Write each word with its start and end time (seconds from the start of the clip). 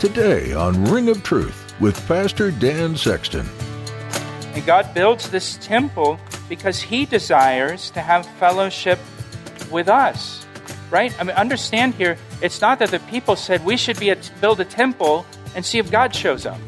Today 0.00 0.54
on 0.54 0.82
Ring 0.86 1.10
of 1.10 1.22
Truth 1.22 1.74
with 1.78 2.08
Pastor 2.08 2.50
Dan 2.50 2.96
Sexton. 2.96 3.46
And 4.54 4.64
God 4.64 4.94
builds 4.94 5.28
this 5.28 5.58
temple 5.58 6.18
because 6.48 6.80
He 6.80 7.04
desires 7.04 7.90
to 7.90 8.00
have 8.00 8.24
fellowship 8.38 8.98
with 9.70 9.90
us, 9.90 10.46
right? 10.90 11.14
I 11.20 11.24
mean, 11.24 11.36
understand 11.36 11.96
here, 11.96 12.16
it's 12.40 12.62
not 12.62 12.78
that 12.78 12.90
the 12.92 12.98
people 13.10 13.36
said 13.36 13.62
we 13.62 13.76
should 13.76 14.00
be 14.00 14.08
a, 14.08 14.16
build 14.40 14.60
a 14.60 14.64
temple 14.64 15.26
and 15.54 15.66
see 15.66 15.76
if 15.76 15.90
God 15.90 16.14
shows 16.14 16.46
up. 16.46 16.58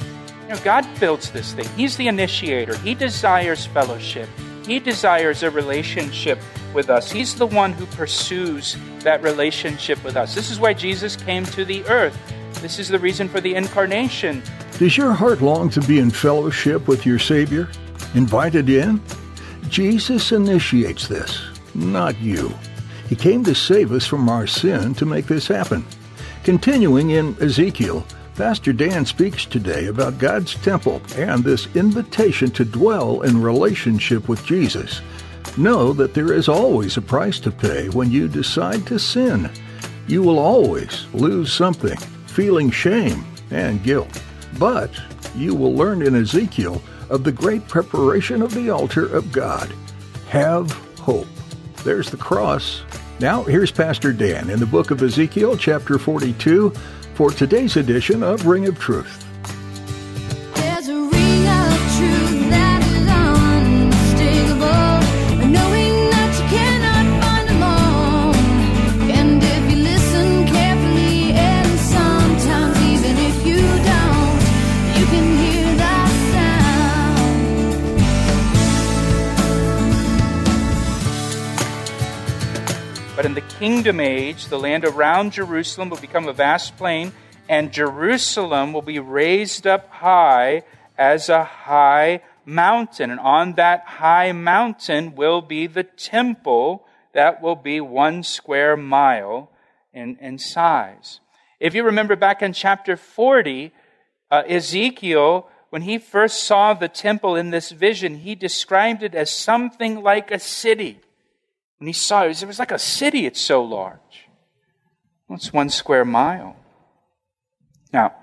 You 0.42 0.48
know, 0.50 0.60
God 0.62 0.86
builds 1.00 1.30
this 1.30 1.54
thing. 1.54 1.66
He's 1.74 1.96
the 1.96 2.08
initiator. 2.08 2.76
He 2.76 2.94
desires 2.94 3.64
fellowship. 3.64 4.28
He 4.66 4.78
desires 4.78 5.42
a 5.42 5.50
relationship 5.50 6.38
with 6.74 6.90
us. 6.90 7.10
He's 7.10 7.34
the 7.34 7.46
one 7.46 7.72
who 7.72 7.86
pursues 7.86 8.76
that 8.98 9.22
relationship 9.22 10.04
with 10.04 10.18
us. 10.18 10.34
This 10.34 10.50
is 10.50 10.60
why 10.60 10.74
Jesus 10.74 11.16
came 11.16 11.46
to 11.46 11.64
the 11.64 11.82
earth. 11.86 12.18
This 12.60 12.78
is 12.78 12.88
the 12.88 12.98
reason 12.98 13.28
for 13.28 13.40
the 13.40 13.54
incarnation. 13.54 14.42
Does 14.78 14.96
your 14.96 15.12
heart 15.12 15.40
long 15.40 15.70
to 15.70 15.80
be 15.80 15.98
in 15.98 16.10
fellowship 16.10 16.88
with 16.88 17.06
your 17.06 17.18
Savior? 17.18 17.68
Invited 18.14 18.68
in? 18.68 19.00
Jesus 19.68 20.32
initiates 20.32 21.08
this, 21.08 21.42
not 21.74 22.18
you. 22.20 22.52
He 23.08 23.16
came 23.16 23.44
to 23.44 23.54
save 23.54 23.92
us 23.92 24.06
from 24.06 24.28
our 24.28 24.46
sin 24.46 24.94
to 24.94 25.06
make 25.06 25.26
this 25.26 25.48
happen. 25.48 25.84
Continuing 26.44 27.10
in 27.10 27.36
Ezekiel, 27.40 28.06
Pastor 28.34 28.72
Dan 28.72 29.04
speaks 29.04 29.44
today 29.44 29.86
about 29.86 30.18
God's 30.18 30.54
temple 30.54 31.02
and 31.16 31.44
this 31.44 31.68
invitation 31.76 32.50
to 32.52 32.64
dwell 32.64 33.20
in 33.22 33.42
relationship 33.42 34.28
with 34.28 34.44
Jesus. 34.44 35.00
Know 35.56 35.92
that 35.92 36.14
there 36.14 36.32
is 36.32 36.48
always 36.48 36.96
a 36.96 37.02
price 37.02 37.38
to 37.40 37.50
pay 37.50 37.88
when 37.90 38.10
you 38.10 38.28
decide 38.28 38.86
to 38.86 38.98
sin. 38.98 39.50
You 40.06 40.22
will 40.22 40.38
always 40.38 41.06
lose 41.12 41.52
something 41.52 41.98
feeling 42.32 42.70
shame 42.70 43.24
and 43.50 43.82
guilt. 43.82 44.22
But 44.58 44.90
you 45.36 45.54
will 45.54 45.74
learn 45.74 46.02
in 46.02 46.14
Ezekiel 46.14 46.82
of 47.10 47.24
the 47.24 47.32
great 47.32 47.68
preparation 47.68 48.42
of 48.42 48.54
the 48.54 48.70
altar 48.70 49.06
of 49.14 49.30
God. 49.30 49.72
Have 50.28 50.72
hope. 50.98 51.26
There's 51.84 52.10
the 52.10 52.16
cross. 52.16 52.82
Now, 53.20 53.42
here's 53.42 53.70
Pastor 53.70 54.12
Dan 54.12 54.50
in 54.50 54.58
the 54.58 54.66
book 54.66 54.90
of 54.90 55.02
Ezekiel, 55.02 55.56
chapter 55.56 55.98
42, 55.98 56.70
for 57.14 57.30
today's 57.30 57.76
edition 57.76 58.22
of 58.22 58.46
Ring 58.46 58.66
of 58.66 58.78
Truth. 58.78 59.26
Kingdom 83.62 84.00
age, 84.00 84.46
the 84.46 84.58
land 84.58 84.84
around 84.84 85.32
Jerusalem 85.32 85.88
will 85.88 85.98
become 85.98 86.26
a 86.26 86.32
vast 86.32 86.76
plain, 86.76 87.12
and 87.48 87.72
Jerusalem 87.72 88.72
will 88.72 88.82
be 88.82 88.98
raised 88.98 89.68
up 89.68 89.88
high 89.88 90.64
as 90.98 91.28
a 91.28 91.44
high 91.44 92.22
mountain. 92.44 93.12
And 93.12 93.20
on 93.20 93.52
that 93.52 93.84
high 93.84 94.32
mountain 94.32 95.14
will 95.14 95.40
be 95.42 95.68
the 95.68 95.84
temple 95.84 96.84
that 97.14 97.40
will 97.40 97.54
be 97.54 97.80
one 97.80 98.24
square 98.24 98.76
mile 98.76 99.48
in, 99.94 100.16
in 100.16 100.38
size. 100.38 101.20
If 101.60 101.72
you 101.76 101.84
remember 101.84 102.16
back 102.16 102.42
in 102.42 102.54
chapter 102.54 102.96
40, 102.96 103.70
uh, 104.28 104.42
Ezekiel, 104.48 105.48
when 105.70 105.82
he 105.82 105.98
first 105.98 106.42
saw 106.42 106.74
the 106.74 106.88
temple 106.88 107.36
in 107.36 107.50
this 107.50 107.70
vision, 107.70 108.16
he 108.16 108.34
described 108.34 109.04
it 109.04 109.14
as 109.14 109.30
something 109.30 110.02
like 110.02 110.32
a 110.32 110.40
city. 110.40 110.98
When 111.82 111.88
he 111.88 111.92
saw 111.92 112.22
it, 112.22 112.40
it 112.40 112.46
was 112.46 112.60
like 112.60 112.70
a 112.70 112.78
city, 112.78 113.26
it's 113.26 113.40
so 113.40 113.64
large. 113.64 114.28
Well, 115.26 115.34
it's 115.34 115.52
one 115.52 115.68
square 115.68 116.04
mile. 116.04 116.54
Now, 117.92 118.14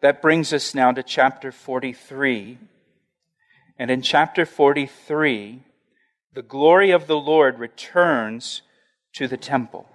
that 0.00 0.22
brings 0.22 0.54
us 0.54 0.74
now 0.74 0.90
to 0.90 1.02
chapter 1.02 1.52
43. 1.52 2.56
And 3.78 3.90
in 3.90 4.00
chapter 4.00 4.46
43, 4.46 5.62
the 6.32 6.40
glory 6.40 6.92
of 6.92 7.06
the 7.06 7.18
Lord 7.18 7.58
returns 7.58 8.62
to 9.16 9.28
the 9.28 9.36
temple. 9.36 9.86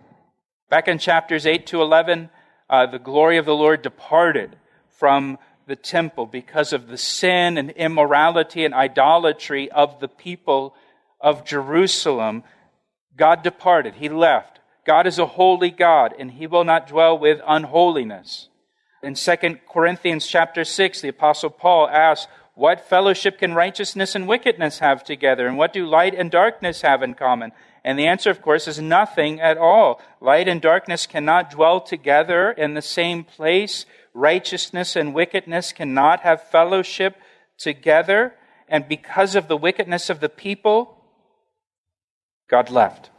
Back 0.69 0.87
in 0.87 0.99
chapters 0.99 1.47
8 1.47 1.65
to 1.65 1.81
11, 1.81 2.29
uh, 2.69 2.85
the 2.85 2.99
glory 2.99 3.37
of 3.37 3.45
the 3.47 3.55
Lord 3.55 3.81
departed 3.81 4.55
from 4.99 5.39
the 5.65 5.75
temple 5.75 6.27
because 6.27 6.73
of 6.73 6.85
the 6.85 6.97
sin 6.97 7.57
and 7.57 7.71
immorality 7.71 8.65
and 8.65 8.73
idolatry 8.75 9.71
of 9.71 9.99
the 9.99 10.07
people 10.07 10.75
of 11.19 11.43
Jerusalem 11.43 12.43
God 13.19 13.43
departed, 13.43 13.95
he 13.95 14.09
left. 14.09 14.59
God 14.87 15.05
is 15.05 15.19
a 15.19 15.25
holy 15.25 15.69
God, 15.69 16.15
and 16.17 16.31
he 16.31 16.47
will 16.47 16.63
not 16.63 16.87
dwell 16.87 17.19
with 17.19 17.41
unholiness. 17.45 18.47
In 19.03 19.13
2 19.13 19.35
Corinthians 19.71 20.25
chapter 20.25 20.63
6, 20.63 21.01
the 21.01 21.09
apostle 21.09 21.49
Paul 21.49 21.87
asks, 21.89 22.31
what 22.55 22.89
fellowship 22.89 23.37
can 23.37 23.53
righteousness 23.53 24.15
and 24.15 24.27
wickedness 24.27 24.79
have 24.79 25.03
together? 25.03 25.47
And 25.47 25.57
what 25.57 25.71
do 25.71 25.85
light 25.85 26.13
and 26.13 26.29
darkness 26.29 26.81
have 26.81 27.03
in 27.03 27.13
common? 27.13 27.51
And 27.85 27.97
the 27.97 28.07
answer, 28.07 28.29
of 28.29 28.41
course, 28.41 28.67
is 28.67 28.79
nothing 28.79 29.39
at 29.39 29.57
all. 29.57 30.01
Light 30.19 30.49
and 30.49 30.61
darkness 30.61 31.07
cannot 31.07 31.51
dwell 31.51 31.79
together 31.79 32.51
in 32.51 32.73
the 32.73 32.81
same 32.81 33.23
place. 33.23 33.85
Righteousness 34.13 34.97
and 34.97 35.13
wickedness 35.13 35.71
cannot 35.71 36.21
have 36.21 36.49
fellowship 36.49 37.15
together. 37.57 38.33
And 38.67 38.89
because 38.89 39.35
of 39.35 39.47
the 39.47 39.55
wickedness 39.55 40.09
of 40.09 40.19
the 40.19 40.27
people, 40.27 40.98
God 42.49 42.69
left. 42.69 43.09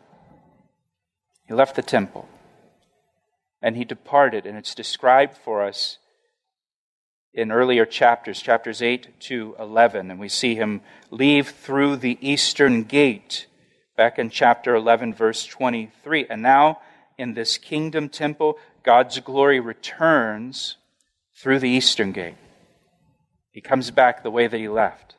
He 1.46 1.54
left 1.54 1.76
the 1.76 1.82
temple. 1.82 2.28
And 3.62 3.76
he 3.76 3.84
departed, 3.84 4.46
and 4.46 4.56
it's 4.56 4.74
described 4.74 5.36
for 5.36 5.62
us 5.62 5.98
in 7.32 7.52
earlier 7.52 7.86
chapters, 7.86 8.40
chapters 8.40 8.82
8 8.82 9.20
to 9.20 9.54
11. 9.58 10.10
And 10.10 10.18
we 10.18 10.28
see 10.28 10.54
him 10.54 10.80
leave 11.10 11.50
through 11.50 11.96
the 11.96 12.18
eastern 12.20 12.84
gate, 12.84 13.46
back 13.96 14.18
in 14.18 14.30
chapter 14.30 14.74
11, 14.74 15.14
verse 15.14 15.46
23. 15.46 16.26
And 16.28 16.42
now, 16.42 16.80
in 17.18 17.34
this 17.34 17.58
kingdom 17.58 18.08
temple, 18.08 18.58
God's 18.82 19.20
glory 19.20 19.60
returns 19.60 20.76
through 21.34 21.58
the 21.58 21.68
eastern 21.68 22.12
gate. 22.12 22.36
He 23.52 23.60
comes 23.60 23.90
back 23.90 24.22
the 24.22 24.30
way 24.30 24.46
that 24.46 24.58
he 24.58 24.68
left. 24.68 25.16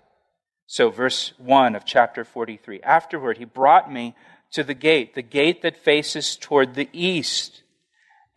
So, 0.71 0.89
verse 0.89 1.33
1 1.37 1.75
of 1.75 1.83
chapter 1.83 2.23
43 2.23 2.79
Afterward, 2.79 3.39
he 3.39 3.43
brought 3.43 3.91
me 3.91 4.15
to 4.53 4.63
the 4.63 4.73
gate, 4.73 5.15
the 5.15 5.21
gate 5.21 5.63
that 5.63 5.75
faces 5.75 6.37
toward 6.37 6.75
the 6.75 6.87
east. 6.93 7.63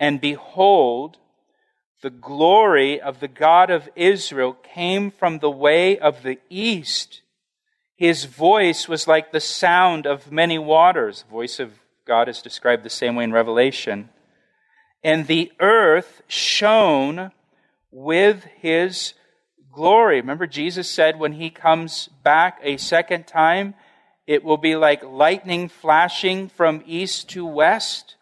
And 0.01 0.21
behold, 0.21 1.19
the 2.03 2.11
glory 2.11 3.01
of 3.01 3.21
the 3.21 3.29
God 3.29 3.71
of 3.71 3.89
Israel 3.95 4.53
came 4.53 5.13
from 5.13 5.39
the 5.39 5.51
way 5.51 5.97
of 5.97 6.25
the 6.25 6.41
east. 6.51 7.23
His 7.95 8.25
voice 8.25 8.89
was 8.89 9.07
like 9.07 9.31
the 9.31 9.39
sound 9.39 10.05
of 10.05 10.33
many 10.33 10.59
waters. 10.59 11.23
The 11.23 11.31
voice 11.31 11.61
of 11.61 11.79
God 12.05 12.29
is 12.29 12.43
described 12.43 12.83
the 12.83 12.91
same 12.91 13.15
way 13.15 13.23
in 13.23 13.33
Revelation. 13.33 14.09
And 15.05 15.29
the 15.29 15.53
earth 15.61 16.23
shone 16.27 17.31
with 17.93 18.43
his 18.57 19.15
glory. 19.75 20.21
Remember, 20.21 20.47
Jesus 20.47 20.89
said 20.89 21.19
when 21.19 21.33
he 21.33 21.51
comes 21.51 22.09
back 22.23 22.59
a 22.63 22.77
second 22.77 23.27
time, 23.27 23.75
it 24.27 24.43
will 24.43 24.57
be 24.57 24.77
like 24.77 25.05
lightning 25.05 25.69
flashing 25.69 26.49
from 26.49 26.83
east 26.87 27.29
to 27.31 27.45
west, 27.45 28.17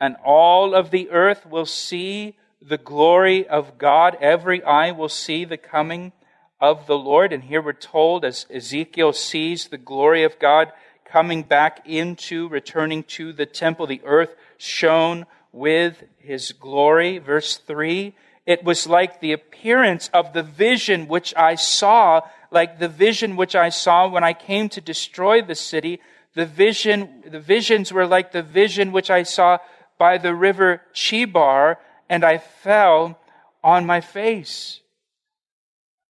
and 0.00 0.16
all 0.24 0.74
of 0.74 0.90
the 0.90 1.10
earth 1.10 1.46
will 1.46 1.66
see 1.66 2.36
the 2.60 2.78
glory 2.78 3.46
of 3.46 3.78
God. 3.78 4.16
Every 4.20 4.62
eye 4.62 4.90
will 4.90 5.08
see 5.08 5.44
the 5.44 5.56
coming 5.56 6.12
of 6.60 6.86
the 6.86 6.98
Lord. 6.98 7.32
And 7.32 7.44
here 7.44 7.62
we're 7.62 7.72
told, 7.72 8.24
as 8.24 8.46
Ezekiel 8.50 9.12
sees 9.12 9.68
the 9.68 9.78
glory 9.78 10.24
of 10.24 10.38
God 10.38 10.72
coming 11.04 11.42
back 11.42 11.86
into, 11.86 12.48
returning 12.48 13.04
to 13.04 13.32
the 13.32 13.46
temple, 13.46 13.86
the 13.86 14.02
earth 14.04 14.34
shone 14.56 15.26
with 15.52 16.02
his 16.18 16.52
glory. 16.52 17.18
Verse 17.18 17.56
3 17.56 18.14
It 18.46 18.62
was 18.62 18.86
like 18.86 19.20
the 19.20 19.32
appearance 19.32 20.10
of 20.12 20.32
the 20.32 20.42
vision 20.42 21.08
which 21.08 21.34
I 21.34 21.54
saw, 21.54 22.22
like 22.50 22.78
the 22.78 22.88
vision 22.88 23.36
which 23.36 23.56
I 23.56 23.70
saw 23.70 24.06
when 24.06 24.22
I 24.24 24.34
came 24.34 24.68
to 24.70 24.80
destroy 24.80 25.40
the 25.40 25.54
city. 25.54 26.00
The 26.34 26.44
vision, 26.44 27.24
the 27.26 27.40
visions 27.40 27.92
were 27.92 28.06
like 28.06 28.32
the 28.32 28.42
vision 28.42 28.92
which 28.92 29.10
I 29.10 29.22
saw 29.22 29.58
by 29.98 30.18
the 30.18 30.34
river 30.34 30.82
Chebar, 30.92 31.78
and 32.10 32.24
I 32.24 32.38
fell 32.38 33.18
on 33.62 33.86
my 33.86 34.00
face. 34.00 34.80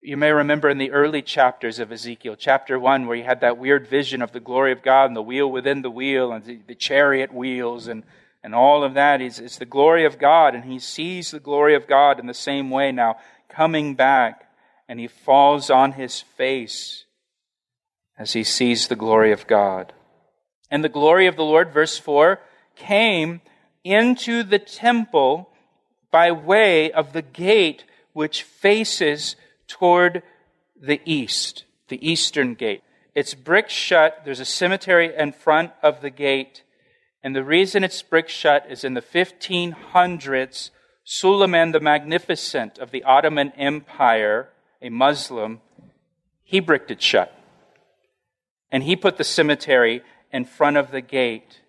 You 0.02 0.16
may 0.16 0.32
remember 0.32 0.68
in 0.68 0.78
the 0.78 0.90
early 0.90 1.22
chapters 1.22 1.78
of 1.78 1.92
Ezekiel, 1.92 2.36
chapter 2.36 2.78
1, 2.78 3.06
where 3.06 3.16
he 3.16 3.22
had 3.22 3.40
that 3.40 3.58
weird 3.58 3.86
vision 3.86 4.22
of 4.22 4.32
the 4.32 4.40
glory 4.40 4.72
of 4.72 4.82
God 4.82 5.06
and 5.06 5.16
the 5.16 5.22
wheel 5.22 5.50
within 5.50 5.82
the 5.82 5.90
wheel 5.90 6.32
and 6.32 6.44
the, 6.44 6.58
the 6.66 6.74
chariot 6.74 7.32
wheels 7.32 7.86
and, 7.86 8.02
and 8.44 8.54
all 8.54 8.84
of 8.84 8.94
that 8.94 9.22
is 9.22 9.56
the 9.58 9.64
glory 9.64 10.04
of 10.04 10.18
God, 10.18 10.54
and 10.54 10.64
he 10.64 10.78
sees 10.78 11.30
the 11.30 11.40
glory 11.40 11.74
of 11.74 11.88
God 11.88 12.20
in 12.20 12.26
the 12.26 12.34
same 12.34 12.68
way 12.68 12.92
now, 12.92 13.16
coming 13.48 13.94
back, 13.94 14.46
and 14.86 15.00
he 15.00 15.08
falls 15.08 15.70
on 15.70 15.92
his 15.92 16.20
face 16.20 17.06
as 18.18 18.34
he 18.34 18.44
sees 18.44 18.86
the 18.86 18.96
glory 18.96 19.32
of 19.32 19.46
God. 19.46 19.94
And 20.70 20.84
the 20.84 20.90
glory 20.90 21.26
of 21.26 21.36
the 21.36 21.44
Lord, 21.44 21.72
verse 21.72 21.96
4, 21.96 22.38
came 22.76 23.40
into 23.82 24.42
the 24.42 24.58
temple 24.58 25.48
by 26.10 26.30
way 26.30 26.92
of 26.92 27.14
the 27.14 27.22
gate 27.22 27.84
which 28.12 28.42
faces 28.42 29.36
toward 29.66 30.22
the 30.78 31.00
east, 31.06 31.64
the 31.88 32.06
eastern 32.06 32.54
gate. 32.54 32.82
It's 33.14 33.32
brick 33.32 33.70
shut. 33.70 34.22
There's 34.26 34.40
a 34.40 34.44
cemetery 34.44 35.14
in 35.16 35.32
front 35.32 35.70
of 35.82 36.02
the 36.02 36.10
gate. 36.10 36.62
And 37.24 37.34
the 37.34 37.42
reason 37.42 37.82
it's 37.82 38.02
brick 38.02 38.28
shut 38.28 38.66
is 38.70 38.84
in 38.84 38.94
the 38.94 39.02
1500s, 39.02 40.70
Suleiman 41.02 41.72
the 41.72 41.80
Magnificent 41.80 42.78
of 42.78 42.92
the 42.92 43.02
Ottoman 43.02 43.52
Empire, 43.56 44.50
a 44.80 44.90
Muslim, 44.90 45.60
he 46.44 46.60
bricked 46.60 46.92
it 46.92 47.02
shut. 47.02 47.36
And 48.70 48.84
he 48.84 48.94
put 48.94 49.16
the 49.16 49.24
cemetery 49.24 50.02
in 50.32 50.44
front 50.44 50.76
of 50.76 50.92
the 50.92 51.00
gate 51.00 51.60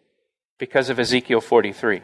because 0.60 0.90
of 0.90 1.00
Ezekiel 1.00 1.42
43 1.42 2.01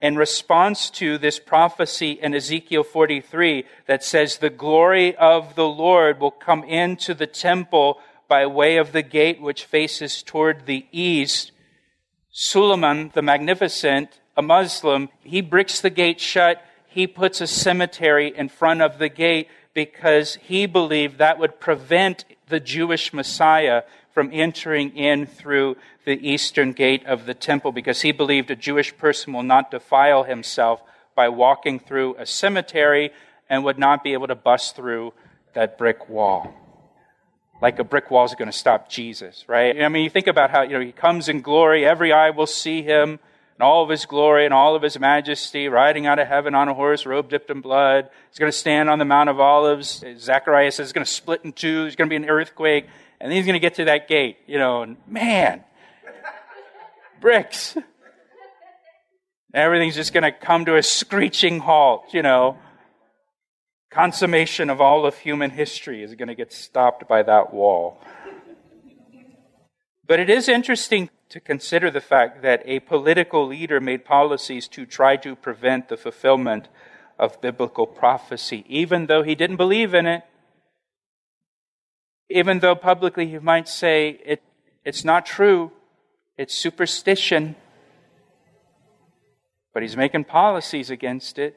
in 0.00 0.16
response 0.16 0.88
to 0.88 1.18
this 1.18 1.38
prophecy 1.38 2.12
in 2.12 2.34
Ezekiel 2.34 2.82
43 2.82 3.64
that 3.86 4.02
says, 4.02 4.38
The 4.38 4.50
glory 4.50 5.14
of 5.16 5.54
the 5.54 5.68
Lord 5.68 6.20
will 6.20 6.30
come 6.30 6.64
into 6.64 7.14
the 7.14 7.26
temple 7.26 7.98
by 8.28 8.46
way 8.46 8.78
of 8.78 8.92
the 8.92 9.02
gate 9.02 9.40
which 9.40 9.64
faces 9.64 10.22
toward 10.22 10.66
the 10.66 10.86
east. 10.90 11.52
Suleiman 12.32 13.10
the 13.14 13.22
Magnificent, 13.22 14.20
a 14.36 14.42
Muslim, 14.42 15.08
he 15.22 15.40
bricks 15.40 15.80
the 15.80 15.90
gate 15.90 16.20
shut. 16.20 16.64
He 16.86 17.06
puts 17.06 17.40
a 17.40 17.46
cemetery 17.46 18.32
in 18.36 18.48
front 18.48 18.82
of 18.82 18.98
the 18.98 19.08
gate 19.08 19.48
because 19.74 20.36
he 20.36 20.66
believed 20.66 21.18
that 21.18 21.38
would 21.38 21.60
prevent 21.60 22.24
the 22.48 22.60
Jewish 22.60 23.12
Messiah 23.12 23.82
from 24.12 24.30
entering 24.32 24.96
in 24.96 25.26
through 25.26 25.76
the 26.04 26.28
eastern 26.28 26.72
gate 26.72 27.04
of 27.06 27.26
the 27.26 27.34
temple 27.34 27.72
because 27.72 28.00
he 28.02 28.12
believed 28.12 28.50
a 28.50 28.56
Jewish 28.56 28.96
person 28.96 29.32
will 29.32 29.42
not 29.42 29.70
defile 29.70 30.24
himself 30.24 30.82
by 31.14 31.28
walking 31.28 31.78
through 31.78 32.16
a 32.16 32.26
cemetery 32.26 33.10
and 33.48 33.64
would 33.64 33.78
not 33.78 34.02
be 34.02 34.12
able 34.12 34.26
to 34.26 34.34
bust 34.34 34.76
through 34.76 35.12
that 35.54 35.78
brick 35.78 36.08
wall. 36.08 36.54
Like 37.60 37.78
a 37.78 37.84
brick 37.84 38.10
wall 38.10 38.24
is 38.24 38.34
going 38.34 38.50
to 38.50 38.56
stop 38.56 38.88
Jesus, 38.88 39.44
right? 39.46 39.82
I 39.82 39.88
mean, 39.88 40.04
you 40.04 40.10
think 40.10 40.26
about 40.26 40.50
how, 40.50 40.62
you 40.62 40.70
know, 40.70 40.80
he 40.80 40.92
comes 40.92 41.28
in 41.28 41.42
glory, 41.42 41.84
every 41.84 42.12
eye 42.12 42.30
will 42.30 42.46
see 42.46 42.82
him 42.82 43.18
in 43.56 43.62
all 43.62 43.84
of 43.84 43.90
his 43.90 44.06
glory 44.06 44.46
and 44.46 44.54
all 44.54 44.74
of 44.74 44.80
his 44.80 44.98
majesty, 44.98 45.68
riding 45.68 46.06
out 46.06 46.18
of 46.18 46.26
heaven 46.26 46.54
on 46.54 46.68
a 46.68 46.74
horse, 46.74 47.04
robe 47.04 47.28
dipped 47.28 47.50
in 47.50 47.60
blood. 47.60 48.08
He's 48.30 48.38
going 48.38 48.50
to 48.50 48.56
stand 48.56 48.88
on 48.88 48.98
the 48.98 49.04
Mount 49.04 49.28
of 49.28 49.38
Olives. 49.38 50.02
Zechariah 50.18 50.72
says 50.72 50.86
it's 50.86 50.92
going 50.94 51.04
to 51.04 51.10
split 51.10 51.42
in 51.44 51.52
two. 51.52 51.82
There's 51.82 51.96
going 51.96 52.08
to 52.08 52.10
be 52.10 52.16
an 52.16 52.30
earthquake. 52.30 52.86
And 53.20 53.30
then 53.30 53.36
he's 53.36 53.44
going 53.44 53.54
to 53.54 53.60
get 53.60 53.74
to 53.74 53.84
that 53.84 54.08
gate, 54.08 54.38
you 54.46 54.58
know, 54.58 54.80
and 54.80 54.96
man, 55.06 55.62
bricks. 57.20 57.76
Everything's 59.52 59.96
just 59.96 60.14
going 60.14 60.22
to 60.22 60.32
come 60.32 60.64
to 60.64 60.76
a 60.76 60.82
screeching 60.82 61.58
halt, 61.58 62.14
you 62.14 62.22
know. 62.22 62.56
Consummation 63.90 64.70
of 64.70 64.80
all 64.80 65.04
of 65.04 65.18
human 65.18 65.50
history 65.50 66.02
is 66.02 66.14
going 66.14 66.28
to 66.28 66.34
get 66.34 66.52
stopped 66.52 67.08
by 67.08 67.24
that 67.24 67.52
wall. 67.52 68.00
But 70.06 70.20
it 70.20 70.30
is 70.30 70.48
interesting 70.48 71.10
to 71.28 71.40
consider 71.40 71.90
the 71.90 72.00
fact 72.00 72.42
that 72.42 72.62
a 72.64 72.80
political 72.80 73.46
leader 73.46 73.80
made 73.80 74.04
policies 74.04 74.68
to 74.68 74.86
try 74.86 75.16
to 75.16 75.34
prevent 75.34 75.88
the 75.88 75.96
fulfillment 75.96 76.68
of 77.18 77.40
biblical 77.40 77.86
prophecy, 77.86 78.64
even 78.68 79.06
though 79.06 79.22
he 79.22 79.34
didn't 79.34 79.56
believe 79.56 79.92
in 79.92 80.06
it. 80.06 80.22
Even 82.28 82.60
though 82.60 82.76
publicly 82.76 83.26
he 83.26 83.38
might 83.38 83.68
say 83.68 84.20
it, 84.24 84.42
it's 84.84 85.04
not 85.04 85.26
true, 85.26 85.72
it's 86.38 86.54
superstition. 86.54 87.56
But 89.74 89.82
he's 89.82 89.96
making 89.96 90.24
policies 90.24 90.90
against 90.90 91.38
it. 91.38 91.56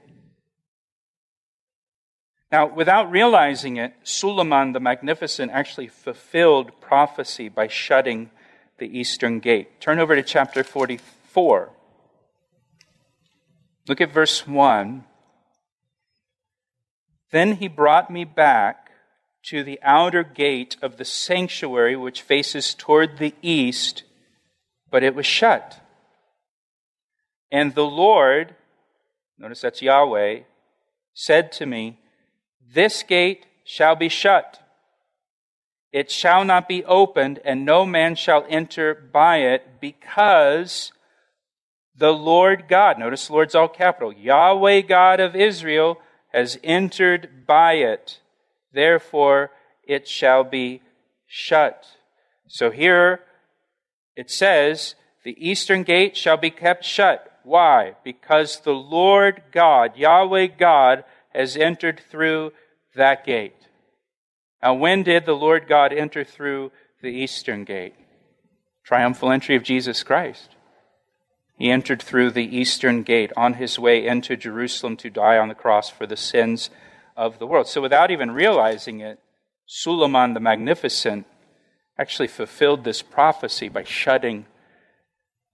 Now, 2.53 2.67
without 2.67 3.09
realizing 3.09 3.77
it, 3.77 3.95
Suleiman 4.03 4.73
the 4.73 4.79
Magnificent 4.79 5.51
actually 5.51 5.87
fulfilled 5.87 6.79
prophecy 6.79 7.49
by 7.49 7.67
shutting 7.67 8.29
the 8.77 8.85
eastern 8.85 9.39
gate. 9.39 9.81
Turn 9.81 9.97
over 9.97 10.15
to 10.15 10.21
chapter 10.21 10.63
44. 10.63 11.71
Look 13.87 14.01
at 14.01 14.11
verse 14.11 14.45
1. 14.45 15.03
Then 17.31 17.53
he 17.53 17.67
brought 17.67 18.11
me 18.11 18.23
back 18.23 18.91
to 19.45 19.63
the 19.63 19.79
outer 19.81 20.21
gate 20.21 20.77
of 20.79 20.97
the 20.97 21.05
sanctuary 21.05 21.95
which 21.95 22.21
faces 22.21 22.75
toward 22.75 23.17
the 23.17 23.33
east 23.41 24.03
but 24.91 25.01
it 25.01 25.15
was 25.15 25.25
shut. 25.25 25.79
And 27.51 27.73
the 27.73 27.83
Lord, 27.83 28.53
notice 29.39 29.61
that's 29.61 29.81
Yahweh, 29.81 30.41
said 31.15 31.51
to 31.53 31.65
me, 31.65 31.97
This 32.73 33.03
gate 33.03 33.45
shall 33.63 33.95
be 33.95 34.09
shut. 34.09 34.59
It 35.91 36.09
shall 36.09 36.43
not 36.43 36.67
be 36.67 36.83
opened, 36.85 37.39
and 37.45 37.65
no 37.65 37.85
man 37.85 38.15
shall 38.15 38.45
enter 38.49 38.95
by 38.95 39.37
it, 39.37 39.79
because 39.79 40.91
the 41.95 42.11
Lord 42.11 42.65
God, 42.67 42.97
notice 42.97 43.29
Lord's 43.29 43.53
all 43.53 43.67
capital, 43.67 44.11
Yahweh 44.11 44.81
God 44.81 45.19
of 45.19 45.35
Israel, 45.35 45.99
has 46.33 46.57
entered 46.63 47.45
by 47.45 47.73
it. 47.73 48.19
Therefore, 48.73 49.51
it 49.83 50.07
shall 50.07 50.43
be 50.43 50.81
shut. 51.27 51.85
So 52.47 52.71
here, 52.71 53.19
it 54.15 54.31
says, 54.31 54.95
The 55.23 55.37
eastern 55.37 55.83
gate 55.83 56.17
shall 56.17 56.37
be 56.37 56.49
kept 56.49 56.83
shut. 56.83 57.39
Why? 57.43 57.95
Because 58.03 58.61
the 58.61 58.73
Lord 58.73 59.43
God, 59.51 59.95
Yahweh 59.95 60.47
God, 60.57 61.03
has 61.35 61.55
entered 61.55 62.01
through 62.09 62.51
that 62.95 63.25
gate. 63.25 63.55
Now, 64.61 64.75
when 64.75 65.03
did 65.03 65.25
the 65.25 65.33
Lord 65.33 65.67
God 65.67 65.91
enter 65.91 66.23
through 66.23 66.71
the 67.01 67.09
eastern 67.09 67.63
gate? 67.65 67.95
Triumphal 68.83 69.31
entry 69.31 69.55
of 69.55 69.63
Jesus 69.63 70.03
Christ. 70.03 70.49
He 71.57 71.69
entered 71.69 72.01
through 72.01 72.31
the 72.31 72.57
eastern 72.57 73.03
gate 73.03 73.31
on 73.37 73.55
his 73.55 73.77
way 73.77 74.05
into 74.05 74.35
Jerusalem 74.35 74.97
to 74.97 75.09
die 75.09 75.37
on 75.37 75.49
the 75.49 75.55
cross 75.55 75.89
for 75.89 76.07
the 76.07 76.17
sins 76.17 76.69
of 77.15 77.39
the 77.39 77.47
world. 77.47 77.67
So, 77.67 77.81
without 77.81 78.11
even 78.11 78.31
realizing 78.31 78.99
it, 79.01 79.19
Suleiman 79.65 80.33
the 80.33 80.39
Magnificent 80.39 81.25
actually 81.97 82.27
fulfilled 82.27 82.83
this 82.83 83.01
prophecy 83.01 83.69
by 83.69 83.83
shutting 83.83 84.45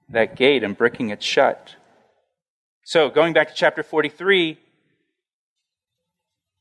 that 0.07 0.35
gate 0.35 0.63
and 0.63 0.77
bricking 0.77 1.09
it 1.09 1.21
shut. 1.21 1.75
So, 2.83 3.09
going 3.09 3.33
back 3.33 3.49
to 3.49 3.53
chapter 3.53 3.83
43, 3.83 4.57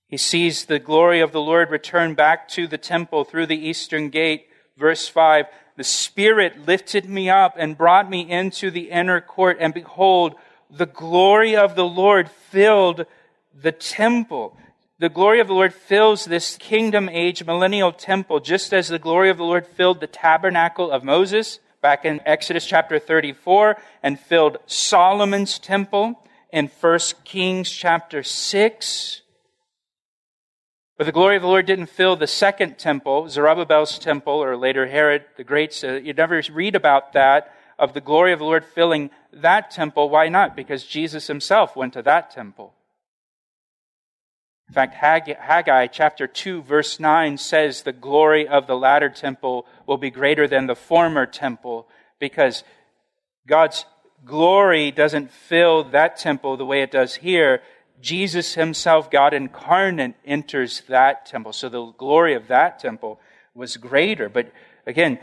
he 0.09 0.17
sees 0.17 0.65
the 0.65 0.79
glory 0.79 1.21
of 1.21 1.33
the 1.33 1.41
Lord 1.41 1.71
return 1.71 2.15
back 2.15 2.49
to 2.49 2.67
the 2.67 2.79
temple 2.79 3.25
through 3.25 3.47
the 3.47 3.69
eastern 3.69 4.09
gate. 4.09 4.49
Verse 4.77 5.07
5 5.07 5.47
The 5.77 5.85
Spirit 5.85 6.67
lifted 6.67 7.09
me 7.09 7.31
up 7.31 7.55
and 7.57 7.79
brought 7.79 8.11
me 8.11 8.29
into 8.29 8.71
the 8.71 8.91
inner 8.91 9.21
court, 9.21 9.59
and 9.61 9.73
behold, 9.73 10.35
the 10.71 10.87
glory 10.87 11.55
of 11.55 11.77
the 11.77 11.85
Lord 11.85 12.31
filled 12.31 13.07
the 13.55 13.73
temple 13.73 14.57
the 15.01 15.09
glory 15.09 15.39
of 15.39 15.47
the 15.47 15.55
Lord 15.55 15.73
fills 15.73 16.25
this 16.25 16.57
kingdom 16.57 17.09
age 17.09 17.45
millennial 17.45 17.93
temple, 17.93 18.41
just 18.41 18.73
as 18.73 18.89
the 18.89 18.99
glory 18.99 19.31
of 19.31 19.37
the 19.37 19.45
Lord 19.45 19.65
filled 19.65 20.01
the 20.01 20.09
tabernacle 20.09 20.91
of 20.91 21.05
Moses 21.05 21.61
back 21.81 22.05
in 22.05 22.21
Exodus 22.27 22.67
chapter 22.67 22.99
34 22.99 23.77
and 24.03 24.19
filled 24.19 24.59
Solomon's 24.67 25.61
temple 25.61 26.21
in 26.53 26.67
1 26.67 26.99
Kings 27.23 27.71
chapter 27.71 28.25
6. 28.25 29.23
But 30.99 31.07
the 31.07 31.13
glory 31.13 31.37
of 31.37 31.43
the 31.43 31.49
Lord 31.49 31.65
didn't 31.65 31.87
fill 31.87 32.17
the 32.17 32.27
second 32.27 32.77
temple, 32.77 33.29
Zerubbabel's 33.29 34.01
temple, 34.01 34.35
or 34.35 34.57
later 34.57 34.89
Herod 34.89 35.25
the 35.37 35.45
Great. 35.45 35.73
So 35.73 35.95
you 35.95 36.13
never 36.13 36.43
read 36.53 36.75
about 36.75 37.13
that 37.13 37.55
of 37.79 37.95
the 37.95 38.01
glory 38.01 38.33
of 38.33 38.41
the 38.41 38.45
Lord 38.45 38.65
filling 38.65 39.11
that 39.33 39.71
temple. 39.71 40.11
Why 40.11 40.29
not? 40.29 40.57
Because 40.57 40.85
Jesus 40.85 41.29
himself 41.29 41.77
went 41.77 41.93
to 41.93 42.03
that 42.03 42.33
temple. 42.33 42.75
In 44.67 44.75
fact, 44.75 44.95
Haggai 44.95 45.87
chapter 45.87 46.27
2, 46.27 46.63
verse 46.63 46.99
9 46.99 47.39
says 47.39 47.83
the 47.83 47.93
glory 47.93 48.49
of 48.49 48.67
the 48.67 48.77
latter 48.77 49.09
temple 49.09 49.67
will 49.87 49.97
be 49.99 50.11
greater 50.11 50.49
than 50.49 50.67
the 50.67 50.75
former 50.75 51.27
temple 51.27 51.89
because 52.19 52.65
God's 53.47 53.87
glory 54.25 54.91
doesn't 54.91 55.31
fill 55.31 55.85
that 55.85 56.19
temple 56.19 56.57
the 56.57 56.67
way 56.67 56.83
it 56.83 56.91
does 56.91 57.15
here. 57.15 57.63
Jesus 58.01 58.55
himself, 58.55 59.11
God 59.11 59.35
incarnate, 59.35 60.15
enters 60.25 60.83
that 60.89 61.27
temple. 61.27 61.53
So 61.53 61.69
the 61.69 61.93
glory 61.93 62.35
of 62.35 62.49
that 62.49 62.79
temple 62.79 63.21
was 63.55 63.77
greater. 63.77 64.29
But 64.29 64.53
again, 64.87 65.19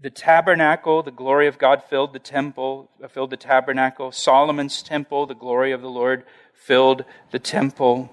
the 0.00 0.10
tabernacle, 0.10 1.02
the 1.02 1.10
glory 1.10 1.46
of 1.46 1.58
God 1.58 1.82
filled 1.82 2.12
the 2.12 2.18
temple, 2.18 2.90
filled 3.08 3.30
the 3.30 3.36
tabernacle. 3.36 4.12
Solomon's 4.12 4.82
temple, 4.82 5.26
the 5.26 5.34
glory 5.34 5.72
of 5.72 5.80
the 5.82 5.90
Lord 5.90 6.24
filled 6.52 7.04
the 7.30 7.38
temple. 7.38 8.10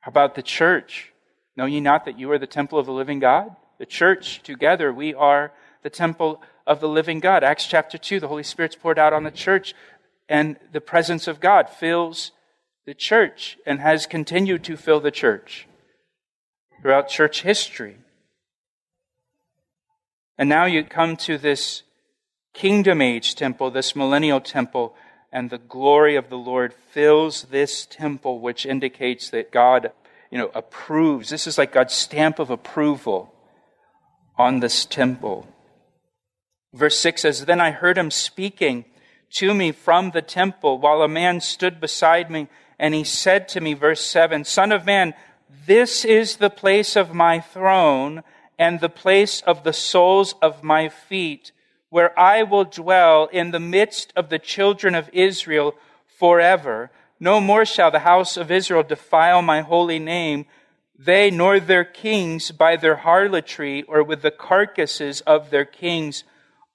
How 0.00 0.10
about 0.10 0.34
the 0.34 0.42
church? 0.42 1.12
Know 1.56 1.64
ye 1.64 1.80
not 1.80 2.04
that 2.04 2.18
you 2.18 2.30
are 2.30 2.38
the 2.38 2.46
temple 2.46 2.78
of 2.78 2.86
the 2.86 2.92
living 2.92 3.18
God? 3.18 3.56
The 3.78 3.86
church, 3.86 4.42
together, 4.42 4.92
we 4.92 5.14
are 5.14 5.52
the 5.82 5.90
temple 5.90 6.42
of 6.66 6.80
the 6.80 6.88
living 6.88 7.20
God. 7.20 7.42
Acts 7.42 7.66
chapter 7.66 7.96
2, 7.96 8.20
the 8.20 8.28
Holy 8.28 8.42
Spirit's 8.42 8.76
poured 8.76 8.98
out 8.98 9.12
on 9.12 9.24
the 9.24 9.30
church, 9.30 9.74
and 10.28 10.56
the 10.72 10.80
presence 10.80 11.26
of 11.26 11.40
God 11.40 11.68
fills 11.70 12.32
the 12.86 12.94
church 12.94 13.58
and 13.66 13.80
has 13.80 14.06
continued 14.06 14.64
to 14.64 14.76
fill 14.76 15.00
the 15.00 15.10
church 15.10 15.66
throughout 16.82 17.08
church 17.08 17.42
history. 17.42 17.96
And 20.36 20.48
now 20.48 20.66
you 20.66 20.84
come 20.84 21.16
to 21.18 21.38
this 21.38 21.82
kingdom 22.54 23.00
age 23.00 23.34
temple, 23.34 23.70
this 23.70 23.96
millennial 23.96 24.40
temple, 24.40 24.94
and 25.32 25.50
the 25.50 25.58
glory 25.58 26.16
of 26.16 26.28
the 26.28 26.38
Lord 26.38 26.72
fills 26.72 27.42
this 27.44 27.86
temple, 27.86 28.40
which 28.40 28.64
indicates 28.64 29.30
that 29.30 29.52
God, 29.52 29.92
you 30.30 30.38
know, 30.38 30.50
approves. 30.54 31.30
This 31.30 31.46
is 31.46 31.58
like 31.58 31.72
God's 31.72 31.94
stamp 31.94 32.38
of 32.38 32.50
approval 32.50 33.34
on 34.36 34.60
this 34.60 34.84
temple. 34.84 35.46
Verse 36.72 36.98
6 36.98 37.22
says, 37.22 37.44
Then 37.44 37.60
I 37.60 37.72
heard 37.72 37.98
him 37.98 38.10
speaking 38.10 38.84
to 39.30 39.54
me 39.54 39.72
from 39.72 40.10
the 40.10 40.22
temple 40.22 40.78
while 40.78 41.02
a 41.02 41.08
man 41.08 41.40
stood 41.40 41.80
beside 41.80 42.30
me, 42.30 42.48
and 42.78 42.94
he 42.94 43.04
said 43.04 43.48
to 43.48 43.60
me, 43.60 43.74
verse 43.74 44.04
7, 44.04 44.44
Son 44.44 44.72
of 44.72 44.86
man, 44.86 45.14
this 45.66 46.04
is 46.04 46.36
the 46.36 46.50
place 46.50 46.96
of 46.96 47.14
my 47.14 47.40
throne 47.40 48.22
and 48.58 48.80
the 48.80 48.88
place 48.88 49.40
of 49.42 49.64
the 49.64 49.72
soles 49.72 50.34
of 50.42 50.62
my 50.62 50.88
feet 50.88 51.52
where 51.90 52.18
I 52.18 52.42
will 52.42 52.64
dwell 52.64 53.28
in 53.32 53.50
the 53.50 53.60
midst 53.60 54.12
of 54.14 54.28
the 54.28 54.38
children 54.38 54.94
of 54.94 55.08
Israel 55.12 55.74
forever. 56.06 56.90
No 57.18 57.40
more 57.40 57.64
shall 57.64 57.90
the 57.90 58.00
house 58.00 58.36
of 58.36 58.50
Israel 58.50 58.82
defile 58.82 59.42
my 59.42 59.62
holy 59.62 59.98
name, 59.98 60.46
they 60.98 61.30
nor 61.30 61.60
their 61.60 61.84
kings 61.84 62.50
by 62.50 62.76
their 62.76 62.96
harlotry 62.96 63.84
or 63.84 64.02
with 64.02 64.22
the 64.22 64.30
carcasses 64.30 65.20
of 65.22 65.50
their 65.50 65.64
kings 65.64 66.24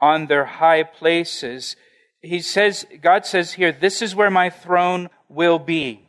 on 0.01 0.27
their 0.27 0.45
high 0.45 0.83
places. 0.83 1.75
He 2.23 2.39
says, 2.39 2.87
God 3.01 3.25
says 3.25 3.53
here, 3.53 3.73
this 3.73 4.01
is 4.01 4.15
where 4.15 4.31
my 4.31 4.49
throne 4.49 5.09
will 5.27 5.59
be 5.59 6.03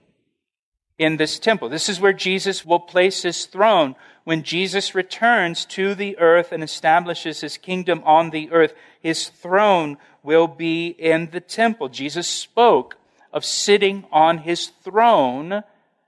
in 0.96 1.16
this 1.16 1.40
temple. 1.40 1.68
This 1.68 1.88
is 1.88 2.00
where 2.00 2.12
Jesus 2.12 2.64
will 2.64 2.78
place 2.78 3.22
his 3.22 3.46
throne 3.46 3.96
when 4.22 4.44
Jesus 4.44 4.94
returns 4.94 5.64
to 5.66 5.94
the 5.94 6.16
earth 6.18 6.52
and 6.52 6.62
establishes 6.62 7.40
his 7.40 7.58
kingdom 7.58 8.00
on 8.04 8.30
the 8.30 8.50
earth. 8.52 8.74
His 9.00 9.28
throne 9.28 9.98
will 10.22 10.46
be 10.46 10.86
in 10.86 11.30
the 11.32 11.40
temple. 11.40 11.88
Jesus 11.88 12.28
spoke 12.28 12.96
of 13.32 13.44
sitting 13.44 14.06
on 14.12 14.38
his 14.38 14.68
throne 14.68 15.64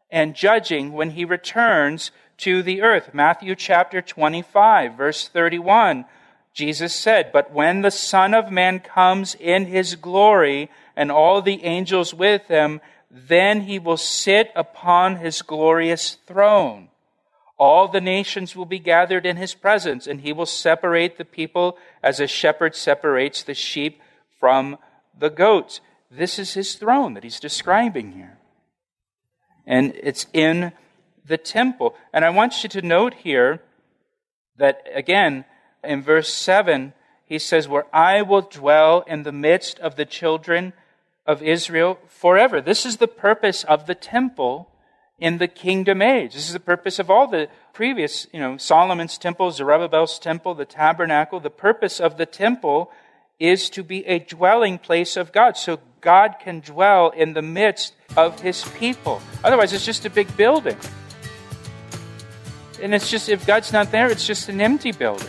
and 0.09 0.37
judging 0.37 0.93
when 0.93 1.11
he 1.11 1.25
returns 1.25 2.13
to 2.39 2.63
the 2.63 2.81
earth. 2.81 3.11
Matthew 3.13 3.57
chapter 3.57 4.01
25, 4.01 4.95
verse 4.95 5.27
31. 5.27 6.05
Jesus 6.57 6.95
said, 6.95 7.33
But 7.33 7.53
when 7.53 7.83
the 7.83 7.91
Son 7.91 8.33
of 8.33 8.51
Man 8.51 8.81
comes 8.81 9.37
in 9.39 9.67
his 9.67 9.95
glory 9.95 10.71
and 10.97 11.13
all 11.13 11.43
the 11.43 11.63
angels 11.65 12.15
with 12.15 12.49
him, 12.49 12.81
then 13.11 13.61
he 13.61 13.79
will 13.79 13.99
sit 13.99 14.53
upon 14.57 15.17
his 15.17 15.43
glorious 15.43 16.17
throne. 16.27 16.89
All 17.59 17.89
the 17.89 18.01
nations 18.01 18.57
will 18.57 18.65
be 18.65 18.79
gathered 18.79 19.27
in 19.27 19.37
his 19.37 19.53
presence, 19.53 20.07
and 20.07 20.23
he 20.23 20.33
will 20.33 20.47
separate 20.47 21.19
the 21.19 21.27
people 21.27 21.77
as 22.03 22.21
a 22.21 22.27
shepherd 22.27 22.75
separates 22.75 23.43
the 23.43 23.55
sheep 23.55 24.01
from 24.41 24.79
the 25.19 25.31
goats. 25.31 25.83
This 26.11 26.39
is 26.39 26.55
his 26.55 26.77
throne 26.77 27.13
that 27.15 27.25
he's 27.25 27.39
describing 27.39 28.13
here. 28.13 28.39
And 29.67 29.93
it's 30.03 30.27
in 30.33 30.73
the 31.27 31.37
temple. 31.37 31.95
And 32.15 32.25
I 32.25 32.31
want 32.31 32.63
you 32.63 32.71
to 32.71 32.81
note 32.81 33.13
here 33.13 33.61
that, 34.57 34.87
again, 34.95 35.45
in 35.87 36.03
verse 36.03 36.33
7, 36.33 36.93
he 37.25 37.39
says, 37.39 37.69
Where 37.69 37.87
I 37.93 38.23
will 38.23 38.43
dwell 38.43 39.03
in 39.07 39.23
the 39.23 39.33
midst 39.33 39.79
of 39.81 39.97
the 39.97 40.05
children 40.05 40.73
of 41.27 41.43
Israel 41.43 41.99
forever. 42.07 42.61
This 42.61 42.87
is 42.87 42.99
the 42.99 43.09
purpose 43.09 43.65
of 43.65 43.87
the 43.87 43.95
temple 43.95 44.71
in 45.19 45.39
the 45.39 45.49
kingdom 45.49 46.03
age. 46.03 46.35
This 46.35 46.47
is 46.47 46.53
the 46.53 46.61
purpose 46.61 46.99
of 46.99 47.11
all 47.11 47.27
the 47.27 47.49
previous, 47.73 48.27
you 48.33 48.41
know, 48.41 48.57
Solomon's 48.57 49.19
temple, 49.19 49.51
Zerubbabel's 49.51 50.19
temple, 50.19 50.55
the 50.55 50.65
tabernacle. 50.65 51.41
The 51.41 51.51
purpose 51.51 52.01
of 52.01 52.17
the 52.17 52.27
temple 52.27 52.91
is 53.39 53.69
to 53.71 53.83
be 53.83 54.07
a 54.07 54.19
dwelling 54.19 54.79
place 54.79 55.17
of 55.17 55.33
God. 55.33 55.57
So 55.57 55.81
God 56.01 56.37
can 56.41 56.61
dwell 56.61 57.11
in 57.11 57.33
the 57.33 57.43
midst 57.43 57.95
of 58.17 58.41
his 58.41 58.65
people. 58.79 59.21
Otherwise, 59.43 59.73
it's 59.73 59.85
just 59.85 60.07
a 60.07 60.11
big 60.11 60.35
building. 60.37 60.77
And 62.81 62.95
it's 62.95 63.11
just, 63.11 63.29
if 63.29 63.47
God's 63.47 63.73
not 63.73 63.91
there, 63.91 64.11
it's 64.11 64.27
just 64.27 64.49
an 64.49 64.61
empty 64.61 64.93
building. 64.93 65.29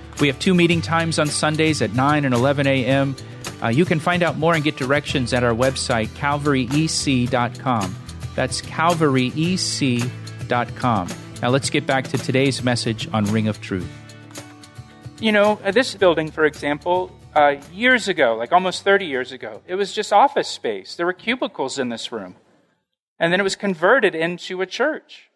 we 0.19 0.27
have 0.27 0.39
two 0.39 0.53
meeting 0.53 0.81
times 0.81 1.19
on 1.19 1.27
Sundays 1.27 1.81
at 1.81 1.93
9 1.93 2.25
and 2.25 2.33
11 2.33 2.67
a.m. 2.67 3.15
Uh, 3.63 3.67
you 3.67 3.85
can 3.85 3.99
find 3.99 4.23
out 4.23 4.37
more 4.37 4.53
and 4.53 4.63
get 4.63 4.75
directions 4.75 5.33
at 5.33 5.43
our 5.43 5.53
website, 5.53 6.07
calvaryec.com. 6.09 7.95
That's 8.35 8.61
calvaryec.com. 8.61 11.07
Now 11.41 11.49
let's 11.49 11.69
get 11.69 11.87
back 11.87 12.07
to 12.09 12.17
today's 12.17 12.63
message 12.63 13.07
on 13.13 13.25
Ring 13.25 13.47
of 13.47 13.61
Truth. 13.61 13.89
You 15.19 15.31
know, 15.31 15.59
uh, 15.63 15.71
this 15.71 15.93
building, 15.95 16.31
for 16.31 16.45
example, 16.45 17.11
uh, 17.35 17.55
years 17.73 18.07
ago, 18.07 18.35
like 18.35 18.51
almost 18.51 18.83
30 18.83 19.05
years 19.05 19.31
ago, 19.31 19.61
it 19.67 19.75
was 19.75 19.93
just 19.93 20.11
office 20.11 20.47
space. 20.47 20.95
There 20.95 21.05
were 21.05 21.13
cubicles 21.13 21.79
in 21.79 21.89
this 21.89 22.11
room. 22.11 22.35
And 23.19 23.31
then 23.31 23.39
it 23.39 23.43
was 23.43 23.55
converted 23.55 24.15
into 24.15 24.61
a 24.61 24.65
church 24.65 25.29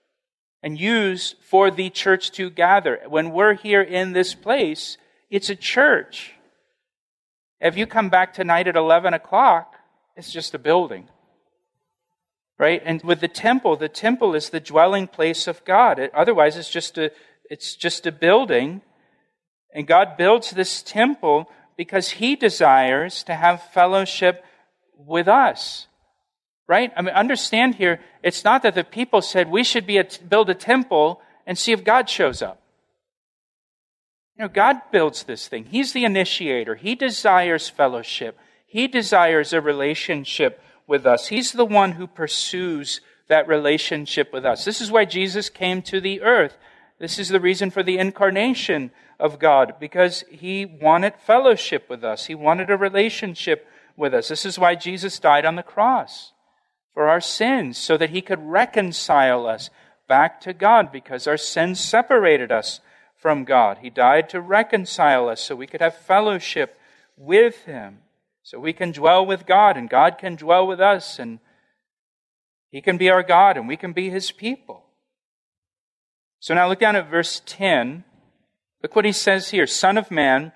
and 0.65 0.79
used 0.79 1.35
for 1.41 1.69
the 1.69 1.91
church 1.91 2.31
to 2.31 2.49
gather. 2.49 2.99
When 3.07 3.31
we're 3.31 3.53
here 3.53 3.83
in 3.83 4.13
this 4.13 4.33
place, 4.33 4.97
it's 5.29 5.51
a 5.51 5.55
church. 5.55 6.33
If 7.61 7.77
you 7.77 7.85
come 7.85 8.09
back 8.09 8.33
tonight 8.33 8.67
at 8.67 8.75
11 8.75 9.13
o'clock, 9.13 9.75
it's 10.15 10.31
just 10.31 10.55
a 10.55 10.59
building. 10.59 11.07
Right? 12.57 12.81
And 12.83 12.99
with 13.03 13.21
the 13.21 13.27
temple, 13.27 13.75
the 13.75 13.87
temple 13.87 14.33
is 14.33 14.49
the 14.49 14.59
dwelling 14.59 15.05
place 15.05 15.45
of 15.45 15.63
God. 15.65 15.99
It, 15.99 16.11
otherwise, 16.15 16.57
it's 16.57 16.71
just 16.71 16.97
a, 16.97 17.11
it's 17.47 17.75
just 17.75 18.07
a 18.07 18.11
building. 18.11 18.81
And 19.71 19.85
God 19.85 20.17
builds 20.17 20.49
this 20.49 20.81
temple 20.81 21.47
because 21.77 22.09
He 22.09 22.35
desires 22.35 23.21
to 23.25 23.35
have 23.35 23.71
fellowship 23.71 24.43
with 24.97 25.27
us. 25.27 25.85
Right? 26.67 26.91
I 26.97 27.01
mean, 27.03 27.13
understand 27.13 27.75
here, 27.75 27.99
it's 28.23 28.43
not 28.43 28.63
that 28.63 28.73
the 28.73 28.83
people 28.83 29.21
said 29.21 29.51
we 29.51 29.63
should 29.63 29.85
be 29.85 30.01
build 30.27 30.49
a 30.49 30.55
temple 30.55 31.21
and 31.45 31.57
see 31.57 31.71
if 31.71 31.83
God 31.83 32.09
shows 32.09 32.41
up. 32.41 32.61
You 34.37 34.45
know, 34.45 34.49
God 34.49 34.81
builds 34.91 35.23
this 35.23 35.47
thing. 35.47 35.65
He's 35.65 35.93
the 35.93 36.05
initiator. 36.05 36.75
He 36.75 36.95
desires 36.95 37.69
fellowship. 37.69 38.37
He 38.65 38.87
desires 38.87 39.53
a 39.53 39.61
relationship 39.61 40.61
with 40.87 41.05
us. 41.05 41.27
He's 41.27 41.51
the 41.51 41.65
one 41.65 41.93
who 41.93 42.07
pursues 42.07 42.99
that 43.27 43.47
relationship 43.47 44.33
with 44.33 44.43
us. 44.43 44.65
This 44.65 44.81
is 44.81 44.91
why 44.91 45.05
Jesus 45.05 45.49
came 45.49 45.81
to 45.83 46.01
the 46.01 46.21
earth 46.21 46.57
This 46.99 47.19
is 47.19 47.29
the 47.29 47.39
reason 47.39 47.71
for 47.71 47.83
the 47.83 47.97
incarnation 47.97 48.91
of 49.19 49.39
God, 49.39 49.75
because 49.79 50.23
He 50.29 50.65
wanted 50.65 51.15
fellowship 51.15 51.89
with 51.89 52.03
us. 52.03 52.25
He 52.25 52.35
wanted 52.35 52.69
a 52.69 52.77
relationship 52.77 53.67
with 53.97 54.13
us. 54.13 54.29
This 54.29 54.45
is 54.45 54.59
why 54.59 54.75
Jesus 54.75 55.19
died 55.19 55.45
on 55.45 55.55
the 55.55 55.63
cross 55.63 56.31
for 56.95 57.07
our 57.07 57.21
sins, 57.21 57.77
so 57.77 57.95
that 57.97 58.09
He 58.09 58.21
could 58.21 58.41
reconcile 58.41 59.45
us 59.45 59.69
back 60.07 60.41
to 60.41 60.53
God, 60.53 60.91
because 60.91 61.27
our 61.27 61.37
sins 61.37 61.79
separated 61.79 62.51
us 62.51 62.79
from 63.15 63.43
God. 63.43 63.77
He 63.83 63.91
died 63.91 64.29
to 64.29 64.41
reconcile 64.41 65.29
us 65.29 65.41
so 65.41 65.55
we 65.55 65.67
could 65.67 65.81
have 65.81 65.95
fellowship 65.95 66.79
with 67.15 67.65
Him, 67.65 67.99
so 68.41 68.59
we 68.59 68.73
can 68.73 68.91
dwell 68.91 69.23
with 69.23 69.45
God, 69.45 69.77
and 69.77 69.87
God 69.87 70.17
can 70.17 70.35
dwell 70.35 70.65
with 70.65 70.81
us, 70.81 71.19
and 71.19 71.37
He 72.71 72.81
can 72.81 72.97
be 72.97 73.11
our 73.11 73.21
God, 73.21 73.57
and 73.57 73.67
we 73.67 73.77
can 73.77 73.93
be 73.93 74.09
His 74.09 74.31
people. 74.31 74.85
So 76.39 76.53
now 76.53 76.67
look 76.67 76.79
down 76.79 76.95
at 76.95 77.09
verse 77.09 77.41
10. 77.45 78.03
Look 78.83 78.95
what 78.95 79.05
he 79.05 79.13
says 79.13 79.49
here 79.49 79.65
Son 79.65 79.97
of 79.97 80.11
man, 80.11 80.51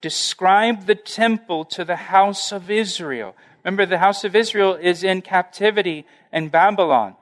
describe 0.00 0.86
the 0.86 0.94
temple 0.94 1.66
to 1.66 1.84
the 1.84 1.96
house 1.96 2.50
of 2.50 2.70
Israel. 2.70 3.36
Remember, 3.68 3.84
the 3.84 3.98
house 3.98 4.24
of 4.24 4.34
Israel 4.34 4.76
is 4.76 5.04
in 5.04 5.20
captivity 5.20 6.06
in 6.32 6.48
Babylon 6.48 7.16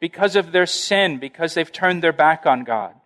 because 0.00 0.34
of 0.34 0.50
their 0.50 0.66
sin, 0.66 1.18
because 1.18 1.54
they've 1.54 1.70
turned 1.70 2.02
their 2.02 2.12
back 2.12 2.44
on 2.44 2.64
God, 2.64 2.96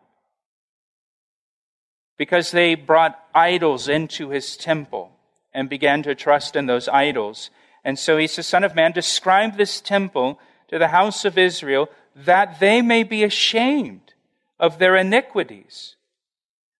because 2.17 2.53
they 2.53 2.75
brought 2.75 3.23
idols 3.35 3.87
into 3.87 4.31
his 4.31 4.57
temple 4.57 5.13
and 5.53 5.69
began 5.69 6.03
to 6.05 6.15
trust 6.15 6.57
in 6.57 6.65
those 6.65 6.89
idols. 6.89 7.51
And 7.85 7.99
so 7.99 8.17
he 8.17 8.27
says, 8.27 8.47
Son 8.47 8.65
of 8.65 8.75
man, 8.75 8.93
describe 8.93 9.59
this 9.59 9.83
temple 9.83 10.41
to 10.69 10.79
the 10.79 10.89
house 10.89 11.27
of 11.27 11.37
Israel 11.37 11.91
that 12.15 12.61
they 12.61 12.81
may 12.81 13.03
be 13.03 13.25
ashamed 13.25 14.15
of 14.59 14.79
their 14.79 14.97
iniquities 14.97 15.97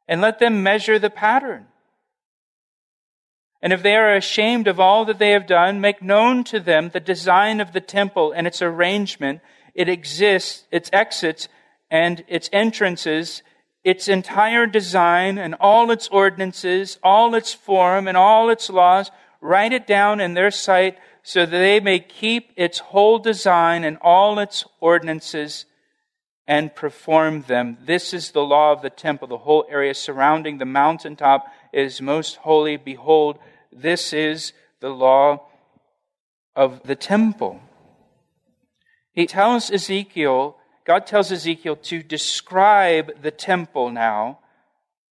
and 0.09 0.23
let 0.23 0.39
them 0.39 0.63
measure 0.63 0.99
the 0.99 1.11
pattern. 1.11 1.67
And 3.67 3.73
if 3.73 3.83
they 3.83 3.97
are 3.97 4.15
ashamed 4.15 4.69
of 4.69 4.79
all 4.79 5.05
that 5.07 5.19
they 5.19 5.31
have 5.31 5.49
done, 5.49 5.81
make 5.81 6.01
known 6.01 6.45
to 6.45 6.61
them 6.61 6.91
the 6.91 7.01
design 7.01 7.61
of 7.61 7.73
the 7.73 7.81
temple 7.81 8.31
and 8.31 8.47
its 8.47 8.63
arrangement, 8.63 9.41
it 9.75 9.89
exists, 9.89 10.63
its 10.71 10.89
exits 10.93 11.49
and 11.91 12.23
its 12.29 12.49
entrances, 12.53 13.43
its 13.83 14.07
entire 14.07 14.69
design 14.69 15.37
and 15.37 15.57
all 15.59 15.91
its 15.91 16.07
ordinances, 16.11 17.01
all 17.03 17.35
its 17.35 17.55
form 17.55 18.07
and 18.07 18.17
all 18.17 18.51
its 18.51 18.71
laws. 18.71 19.11
Write 19.41 19.73
it 19.73 19.85
down 19.85 20.21
in 20.21 20.35
their 20.35 20.53
sight 20.53 20.97
so 21.25 21.45
that 21.45 21.51
they 21.51 21.81
may 21.81 21.99
keep 21.99 22.53
its 22.55 22.79
whole 22.79 23.19
design 23.19 23.83
and 23.83 23.99
all 24.01 24.39
its 24.39 24.65
ordinances 24.79 25.67
and 26.47 26.73
perform 26.73 27.43
them. 27.43 27.79
This 27.85 28.15
is 28.15 28.31
the 28.31 28.45
law 28.45 28.71
of 28.71 28.83
the 28.83 28.91
temple. 28.91 29.27
The 29.27 29.39
whole 29.39 29.67
area 29.69 29.93
surrounding 29.93 30.59
the 30.59 30.65
mountaintop 30.65 31.47
is 31.73 32.01
most 32.01 32.37
holy. 32.37 32.77
Behold, 32.77 33.41
this 33.77 34.13
is 34.13 34.53
the 34.81 34.89
law 34.89 35.47
of 36.55 36.83
the 36.85 36.97
temple. 36.97 37.61
He 39.13 39.27
tells 39.27 39.71
Ezekiel, 39.71 40.57
God 40.85 41.07
tells 41.07 41.33
Ezekiel 41.33 41.77
to 41.77 42.03
describe 42.03 43.23
the 43.23 43.31
temple 43.31 43.91
now 43.91 44.39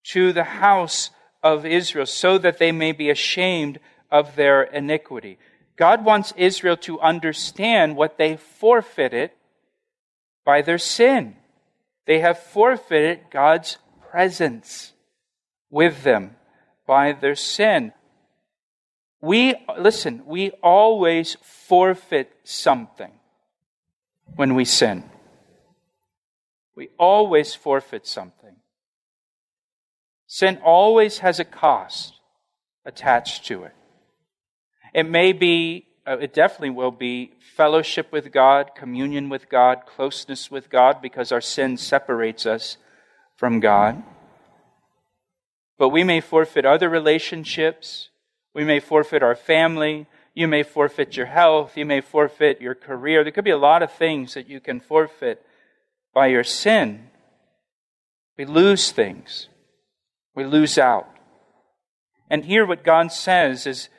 to 0.06 0.32
the 0.32 0.44
house 0.44 1.10
of 1.44 1.66
Israel 1.66 2.06
so 2.06 2.38
that 2.38 2.58
they 2.58 2.72
may 2.72 2.92
be 2.92 3.10
ashamed 3.10 3.80
of 4.12 4.36
their 4.36 4.64
iniquity. 4.64 5.38
God 5.76 6.06
wants 6.06 6.34
Israel 6.38 6.78
to 6.78 7.00
understand 7.02 7.96
what 7.96 8.18
they 8.18 8.38
forfeited 8.38 9.32
by 10.46 10.62
their 10.62 10.78
sin. 10.78 11.36
They 12.06 12.20
have 12.20 12.40
forfeited 12.40 13.22
God's 13.32 13.78
presence 14.10 14.94
with 15.70 16.04
them 16.04 16.36
by 16.88 17.12
their 17.12 17.36
sin. 17.36 17.92
We, 19.26 19.56
listen, 19.80 20.22
we 20.28 20.52
always 20.62 21.36
forfeit 21.42 22.32
something 22.44 23.12
when 24.36 24.54
we 24.54 24.66
sin. 24.66 25.04
We 26.76 26.90
always 27.00 27.56
forfeit 27.56 28.06
something. 28.06 28.58
Sin 30.28 30.60
always 30.64 31.20
has 31.20 31.40
a 31.40 31.44
cost 31.44 32.14
attached 32.86 33.48
to 33.48 33.64
it. 33.64 33.74
It 34.94 35.10
may 35.10 35.34
be 35.34 35.88
uh, 36.06 36.18
it 36.20 36.36
definitely 36.36 36.70
will 36.70 36.92
be 36.92 37.32
fellowship 37.56 38.12
with 38.12 38.32
God, 38.32 38.76
communion 38.76 39.30
with 39.30 39.50
God, 39.50 39.88
closeness 39.88 40.52
with 40.52 40.70
God, 40.70 41.02
because 41.02 41.32
our 41.32 41.42
sin 41.42 41.78
separates 41.78 42.46
us 42.46 42.78
from 43.36 43.60
God. 43.60 44.04
But 45.80 45.90
we 45.90 46.04
may 46.04 46.22
forfeit 46.22 46.64
other 46.64 46.90
relationships. 46.90 48.10
We 48.56 48.64
may 48.64 48.80
forfeit 48.80 49.22
our 49.22 49.36
family. 49.36 50.08
You 50.34 50.48
may 50.48 50.64
forfeit 50.64 51.18
your 51.18 51.28
health. 51.28 51.78
You 51.78 51.86
may 51.86 52.02
forfeit 52.02 52.62
your 52.62 52.74
career. 52.74 53.24
There 53.24 53.32
could 53.32 53.44
be 53.44 53.52
a 53.52 53.58
lot 53.58 53.84
of 53.84 53.92
things 53.92 54.34
that 54.34 54.50
you 54.50 54.60
can 54.62 54.80
forfeit 54.80 55.46
by 56.14 56.28
your 56.28 56.46
sin. 56.46 57.10
We 58.38 58.46
lose 58.46 58.92
things. 58.92 59.50
We 60.34 60.46
lose 60.46 60.78
out. 60.78 61.08
And 62.30 62.46
here, 62.46 62.66
what 62.66 62.84
God 62.84 63.12
says 63.12 63.68
is, 63.68 63.90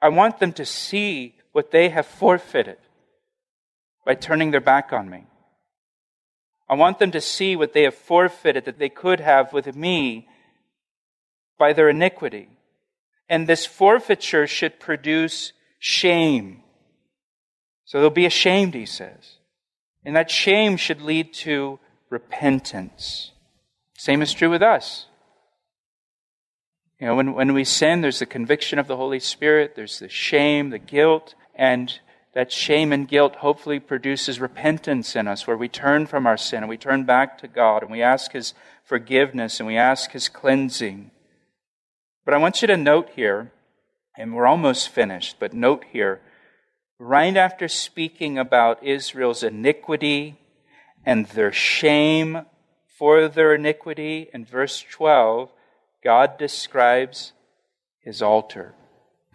I 0.00 0.08
want 0.08 0.38
them 0.38 0.52
to 0.54 0.64
see 0.64 1.34
what 1.52 1.72
they 1.72 1.88
have 1.88 2.06
forfeited 2.06 2.78
by 4.06 4.14
turning 4.14 4.52
their 4.52 4.60
back 4.60 4.92
on 4.92 5.10
me. 5.10 5.24
I 6.68 6.74
want 6.74 6.98
them 6.98 7.10
to 7.10 7.20
see 7.20 7.56
what 7.56 7.72
they 7.72 7.82
have 7.82 7.94
forfeited 7.94 8.64
that 8.64 8.78
they 8.78 8.88
could 8.88 9.20
have 9.20 9.52
with 9.52 9.74
me 9.74 10.28
by 11.58 11.72
their 11.72 11.88
iniquity. 11.88 12.48
And 13.28 13.46
this 13.46 13.66
forfeiture 13.66 14.46
should 14.46 14.80
produce 14.80 15.52
shame. 15.78 16.62
So 17.84 18.00
they'll 18.00 18.10
be 18.10 18.26
ashamed, 18.26 18.74
he 18.74 18.86
says. 18.86 19.36
And 20.04 20.16
that 20.16 20.30
shame 20.30 20.76
should 20.76 21.02
lead 21.02 21.34
to 21.34 21.78
repentance. 22.10 23.32
Same 23.96 24.22
is 24.22 24.32
true 24.32 24.50
with 24.50 24.62
us. 24.62 25.06
You 27.00 27.06
know, 27.06 27.14
when, 27.14 27.34
when 27.34 27.54
we 27.54 27.64
sin, 27.64 28.00
there's 28.00 28.18
the 28.18 28.26
conviction 28.26 28.78
of 28.78 28.88
the 28.88 28.96
Holy 28.96 29.20
Spirit, 29.20 29.74
there's 29.76 30.00
the 30.00 30.08
shame, 30.08 30.70
the 30.70 30.78
guilt, 30.78 31.34
and 31.54 31.98
that 32.34 32.52
shame 32.52 32.92
and 32.92 33.08
guilt 33.08 33.36
hopefully 33.36 33.80
produces 33.80 34.40
repentance 34.40 35.16
in 35.16 35.28
us, 35.28 35.46
where 35.46 35.56
we 35.56 35.68
turn 35.68 36.06
from 36.06 36.26
our 36.26 36.36
sin 36.36 36.58
and 36.58 36.68
we 36.68 36.76
turn 36.76 37.04
back 37.04 37.38
to 37.38 37.48
God 37.48 37.82
and 37.82 37.90
we 37.90 38.02
ask 38.02 38.32
His 38.32 38.52
forgiveness 38.84 39.60
and 39.60 39.66
we 39.66 39.76
ask 39.76 40.10
His 40.10 40.28
cleansing. 40.28 41.10
But 42.28 42.34
I 42.34 42.40
want 42.40 42.60
you 42.60 42.68
to 42.68 42.76
note 42.76 43.08
here, 43.16 43.52
and 44.18 44.34
we're 44.34 44.46
almost 44.46 44.90
finished, 44.90 45.36
but 45.40 45.54
note 45.54 45.84
here, 45.90 46.20
right 46.98 47.34
after 47.34 47.68
speaking 47.68 48.36
about 48.36 48.84
Israel's 48.84 49.42
iniquity 49.42 50.36
and 51.06 51.24
their 51.28 51.52
shame 51.52 52.42
for 52.98 53.28
their 53.28 53.54
iniquity, 53.54 54.28
in 54.34 54.44
verse 54.44 54.84
12, 54.90 55.50
God 56.04 56.36
describes 56.36 57.32
His 58.04 58.20
altar. 58.20 58.74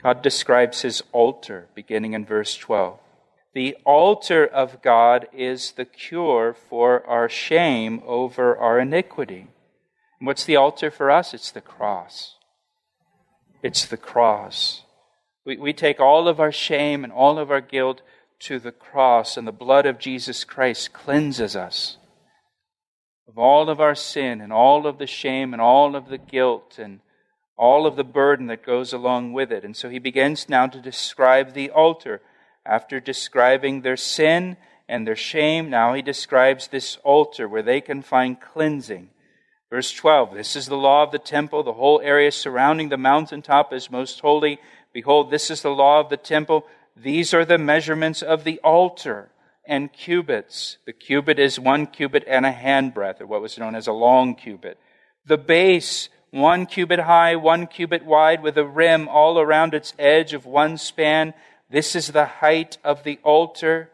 God 0.04 0.22
describes 0.22 0.84
his 0.84 1.02
altar 1.12 1.70
beginning 1.74 2.14
in 2.14 2.28
verse 2.28 2.56
12. 2.56 3.00
The 3.56 3.76
altar 3.86 4.46
of 4.46 4.84
God 4.84 5.26
is 5.34 5.72
the 5.72 5.86
cure 5.86 6.56
for 6.70 7.04
our 7.08 7.28
shame 7.28 8.04
over 8.06 8.56
our 8.56 8.80
iniquity. 8.80 9.48
And 10.20 10.28
what's 10.28 10.46
the 10.46 10.58
altar 10.58 10.92
for 10.92 11.10
us? 11.10 11.34
It's 11.34 11.50
the 11.50 11.60
cross. 11.60 12.36
It's 13.64 13.86
the 13.86 13.98
cross. 13.98 14.84
We, 15.46 15.58
we 15.58 15.74
take 15.74 16.00
all 16.00 16.28
of 16.28 16.40
our 16.40 16.52
shame 16.52 17.04
and 17.04 17.12
all 17.12 17.40
of 17.40 17.50
our 17.50 17.62
guilt 17.62 18.02
to 18.42 18.60
the 18.60 18.74
cross, 18.74 19.38
and 19.38 19.48
the 19.48 19.54
blood 19.54 19.86
of 19.86 20.00
Jesus 20.00 20.44
Christ 20.44 20.94
cleanses 20.94 21.56
us 21.56 21.98
of 23.28 23.38
all 23.38 23.70
of 23.70 23.80
our 23.80 23.96
sin 23.96 24.42
and 24.42 24.52
all 24.52 24.86
of 24.86 24.98
the 24.98 25.08
shame 25.08 25.54
and 25.54 25.62
all 25.62 25.96
of 25.96 26.10
the 26.10 26.18
guilt 26.18 26.78
and 26.78 27.00
all 27.58 27.88
of 27.88 27.96
the 27.96 28.04
burden 28.04 28.48
that 28.48 28.66
goes 28.66 28.94
along 28.94 29.34
with 29.34 29.52
it. 29.52 29.64
And 29.64 29.76
so 29.76 29.90
he 29.90 30.00
begins 30.00 30.50
now 30.50 30.68
to 30.68 30.82
describe 30.82 31.54
the 31.54 31.70
altar. 31.72 32.22
After 32.66 33.00
describing 33.00 33.82
their 33.82 33.98
sin 33.98 34.58
and 34.88 35.08
their 35.08 35.16
shame, 35.16 35.70
now 35.70 35.94
he 35.94 36.02
describes 36.02 36.68
this 36.68 36.98
altar 37.04 37.48
where 37.48 37.64
they 37.64 37.82
can 37.82 38.02
find 38.02 38.40
cleansing. 38.40 39.10
Verse 39.74 39.92
12 39.92 40.36
This 40.36 40.56
is 40.56 40.68
the 40.68 40.78
law 40.78 41.02
of 41.02 41.10
the 41.10 41.18
temple. 41.18 41.64
The 41.64 41.74
whole 41.74 42.00
area 42.04 42.32
surrounding 42.32 42.90
the 42.90 42.98
mountaintop 42.98 43.74
is 43.74 43.90
most 43.90 44.20
holy. 44.20 44.60
Behold, 44.94 45.32
this 45.32 45.50
is 45.50 45.64
the 45.64 45.72
law 45.72 46.00
of 46.00 46.10
the 46.10 46.18
temple. 46.18 46.68
These 46.96 47.34
are 47.34 47.44
the 47.44 47.58
measurements 47.58 48.22
of 48.22 48.44
the 48.44 48.60
altar 48.60 49.30
and 49.66 49.92
cubits. 49.92 50.78
The 50.86 50.94
cubit 50.94 51.40
is 51.40 51.60
one 51.60 51.88
cubit 51.88 52.24
and 52.28 52.46
a 52.46 52.52
handbreadth, 52.52 53.20
or 53.20 53.26
what 53.26 53.42
was 53.42 53.58
known 53.58 53.74
as 53.74 53.88
a 53.88 53.94
long 53.94 54.36
cubit. 54.36 54.78
The 55.26 55.40
base 55.40 56.10
one 56.30 56.68
cubit 56.68 57.00
high, 57.00 57.36
one 57.36 57.66
cubit 57.66 58.06
wide, 58.06 58.44
with 58.44 58.60
a 58.60 58.68
rim 58.68 59.08
all 59.08 59.40
around 59.40 59.74
its 59.74 59.96
edge 59.98 60.36
of 60.36 60.46
one 60.46 60.78
span. 60.78 61.34
This 61.72 61.96
is 61.96 62.10
the 62.10 62.26
height 62.26 62.78
of 62.84 63.04
the 63.04 63.20
altar. 63.24 63.90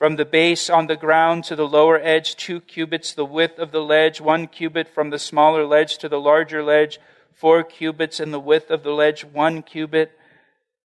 From 0.00 0.16
the 0.16 0.24
base 0.24 0.70
on 0.70 0.86
the 0.86 0.96
ground 0.96 1.44
to 1.44 1.54
the 1.54 1.68
lower 1.68 2.00
edge, 2.00 2.34
two 2.34 2.62
cubits 2.62 3.12
the 3.12 3.26
width 3.26 3.58
of 3.58 3.70
the 3.70 3.82
ledge, 3.82 4.18
one 4.18 4.46
cubit 4.46 4.88
from 4.88 5.10
the 5.10 5.18
smaller 5.18 5.66
ledge 5.66 5.98
to 5.98 6.08
the 6.08 6.18
larger 6.18 6.62
ledge, 6.62 6.98
four 7.34 7.62
cubits 7.62 8.18
in 8.18 8.30
the 8.30 8.40
width 8.40 8.70
of 8.70 8.82
the 8.82 8.92
ledge, 8.92 9.26
one 9.26 9.60
cubit. 9.60 10.12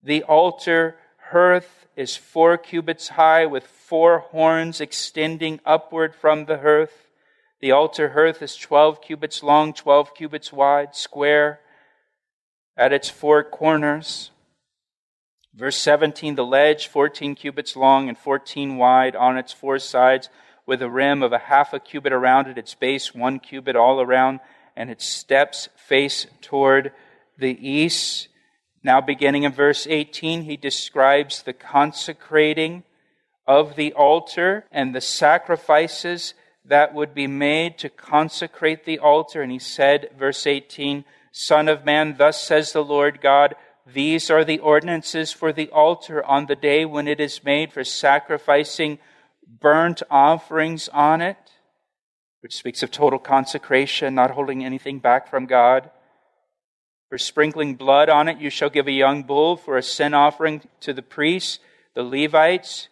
The 0.04 0.22
altar 0.24 0.98
hearth 1.30 1.88
is 1.96 2.18
four 2.18 2.58
cubits 2.58 3.08
high 3.08 3.46
with 3.46 3.66
four 3.66 4.20
horns 4.20 4.82
extending 4.82 5.62
upward 5.66 6.14
from 6.14 6.44
the 6.44 6.58
hearth. 6.58 7.08
The 7.62 7.72
altar 7.72 8.10
hearth 8.10 8.42
is 8.42 8.58
12 8.58 9.02
cubits 9.02 9.42
long, 9.42 9.72
12 9.72 10.14
cubits 10.14 10.52
wide, 10.52 10.94
square 10.94 11.62
at 12.76 12.92
its 12.92 13.10
four 13.10 13.46
corners. 13.46 14.32
Verse 15.56 15.78
17, 15.78 16.36
the 16.36 16.46
ledge, 16.46 16.88
14 16.88 17.34
cubits 17.36 17.78
long 17.78 18.10
and 18.10 18.18
14 18.18 18.76
wide 18.76 19.16
on 19.16 19.38
its 19.38 19.54
four 19.54 19.80
sides, 19.80 20.30
with 20.66 20.82
a 20.82 20.90
rim 20.90 21.24
of 21.24 21.32
a 21.32 21.38
half 21.38 21.74
a 21.74 21.80
cubit 21.80 22.12
around 22.12 22.48
it, 22.48 22.58
its 22.58 22.76
base 22.76 23.16
one 23.16 23.40
cubit 23.40 23.76
all 23.76 24.02
around, 24.02 24.42
and 24.76 24.90
its 24.90 25.06
steps 25.06 25.70
face 25.78 26.28
toward 26.42 26.92
the 27.38 27.58
east. 27.68 28.28
Now, 28.84 29.00
beginning 29.00 29.44
in 29.44 29.54
verse 29.54 29.88
18, 29.88 30.42
he 30.42 30.58
describes 30.58 31.44
the 31.44 31.54
consecrating 31.54 32.84
of 33.48 33.78
the 33.78 33.94
altar 33.94 34.66
and 34.72 34.94
the 34.94 35.02
sacrifices 35.02 36.34
that 36.66 36.94
would 36.94 37.14
be 37.14 37.28
made 37.28 37.78
to 37.78 37.90
consecrate 37.90 38.84
the 38.84 39.00
altar. 39.00 39.42
And 39.42 39.52
he 39.52 39.60
said, 39.60 40.10
verse 40.18 40.46
18, 40.46 41.06
Son 41.32 41.70
of 41.70 41.86
man, 41.86 42.16
thus 42.18 42.42
says 42.42 42.74
the 42.74 42.84
Lord 42.84 43.22
God, 43.22 43.56
these 43.86 44.32
are 44.32 44.44
the 44.44 44.60
ordinances 44.60 45.32
for 45.32 45.54
the 45.54 45.70
altar 45.70 46.26
on 46.26 46.48
the 46.48 46.56
day 46.56 46.86
when 46.86 47.08
it 47.08 47.20
is 47.20 47.44
made 47.44 47.72
for 47.72 47.84
sacrificing 47.84 48.98
burnt 49.48 50.02
offerings 50.10 50.90
on 50.90 51.22
it, 51.22 51.38
which 52.42 52.56
speaks 52.56 52.82
of 52.82 52.90
total 52.90 53.20
consecration, 53.20 54.16
not 54.16 54.32
holding 54.32 54.66
anything 54.66 54.98
back 54.98 55.30
from 55.30 55.46
God. 55.46 55.92
For 57.10 57.20
sprinkling 57.20 57.76
blood 57.76 58.10
on 58.10 58.28
it, 58.28 58.40
you 58.40 58.50
shall 58.50 58.72
give 58.72 58.88
a 58.88 58.92
young 58.92 59.22
bull 59.22 59.56
for 59.56 59.78
a 59.78 59.84
sin 59.84 60.16
offering 60.16 60.64
to 60.82 60.92
the 60.92 61.04
priests, 61.04 61.60
the 61.94 62.04
Levites, 62.04 62.90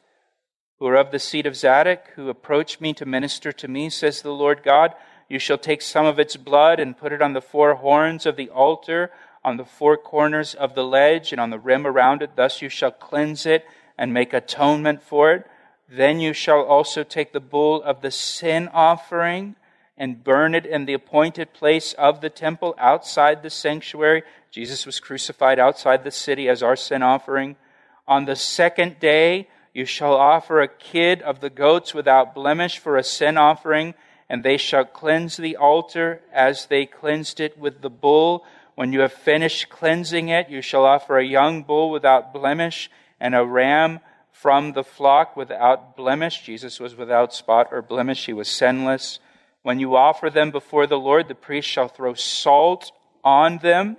who 0.78 0.86
are 0.86 0.96
of 0.96 1.12
the 1.12 1.20
seed 1.20 1.48
of 1.48 1.56
Zadok, 1.56 2.10
who 2.16 2.30
approach 2.30 2.80
me 2.80 2.94
to 2.94 3.06
minister 3.06 3.52
to 3.52 3.68
me, 3.68 3.90
says 3.90 4.22
the 4.22 4.32
Lord 4.32 4.62
God. 4.62 4.94
You 5.28 5.40
shall 5.40 5.58
take 5.58 5.82
some 5.82 6.06
of 6.06 6.20
its 6.20 6.38
blood 6.38 6.80
and 6.80 6.98
put 6.98 7.12
it 7.12 7.22
on 7.22 7.34
the 7.34 7.42
four 7.42 7.76
horns 7.76 8.28
of 8.28 8.36
the 8.36 8.50
altar 8.50 9.10
on 9.44 9.58
the 9.58 9.66
four 9.66 9.98
corners 9.98 10.54
of 10.54 10.76
the 10.76 10.84
ledge 10.84 11.32
and 11.32 11.42
on 11.42 11.50
the 11.50 11.60
rim 11.60 11.86
around 11.86 12.22
it. 12.22 12.36
Thus 12.36 12.62
you 12.62 12.70
shall 12.70 12.92
cleanse 12.92 13.46
it 13.46 13.66
and 13.98 14.14
make 14.14 14.34
atonement 14.34 15.04
for 15.04 15.34
it. 15.34 15.48
Then 15.90 16.20
you 16.20 16.34
shall 16.34 16.64
also 16.64 17.04
take 17.04 17.34
the 17.34 17.40
bull 17.40 17.84
of 17.84 18.02
the 18.02 18.12
sin 18.12 18.70
offering 18.74 19.56
and 19.98 20.24
burn 20.24 20.56
it 20.56 20.66
in 20.66 20.86
the 20.86 20.94
appointed 20.94 21.54
place 21.54 21.94
of 21.94 22.22
the 22.22 22.30
temple 22.30 22.74
outside 22.78 23.44
the 23.44 23.50
sanctuary. 23.50 24.24
Jesus 24.50 24.86
was 24.86 25.00
crucified 25.00 25.60
outside 25.60 26.04
the 26.04 26.12
city 26.12 26.50
as 26.50 26.64
our 26.64 26.76
sin 26.76 27.04
offering. 27.04 27.56
On 28.08 28.26
the 28.26 28.36
second 28.36 29.00
day, 29.00 29.48
you 29.74 29.86
shall 29.86 30.14
offer 30.14 30.62
a 30.62 30.68
kid 30.68 31.22
of 31.22 31.40
the 31.40 31.50
goats 31.50 31.94
without 31.94 32.36
blemish 32.36 32.78
for 32.78 32.98
a 32.98 33.04
sin 33.04 33.38
offering, 33.38 33.94
and 34.30 34.44
they 34.44 34.58
shall 34.58 34.86
cleanse 34.86 35.38
the 35.38 35.56
altar 35.58 36.22
as 36.32 36.68
they 36.68 36.86
cleansed 36.86 37.40
it 37.40 37.58
with 37.58 37.82
the 37.82 37.90
bull. 37.90 38.46
When 38.76 38.92
you 38.92 39.02
have 39.02 39.14
finished 39.14 39.70
cleansing 39.70 40.30
it, 40.30 40.50
you 40.50 40.62
shall 40.62 40.86
offer 40.86 41.18
a 41.18 41.26
young 41.26 41.64
bull 41.64 41.92
without 41.92 42.34
blemish 42.34 42.90
and 43.20 43.36
a 43.36 43.46
ram 43.46 44.00
from 44.32 44.74
the 44.74 44.84
flock 44.84 45.38
without 45.38 45.96
blemish. 45.96 46.42
Jesus 46.42 46.80
was 46.80 46.96
without 46.96 47.34
spot 47.34 47.68
or 47.72 47.82
blemish, 47.82 48.26
he 48.26 48.34
was 48.34 48.48
sinless. 48.48 49.20
When 49.62 49.80
you 49.80 49.96
offer 49.96 50.30
them 50.30 50.52
before 50.52 50.88
the 50.88 50.98
Lord, 50.98 51.28
the 51.28 51.36
priest 51.36 51.70
shall 51.70 51.88
throw 51.88 52.16
salt 52.16 52.92
on 53.24 53.60
them, 53.60 53.98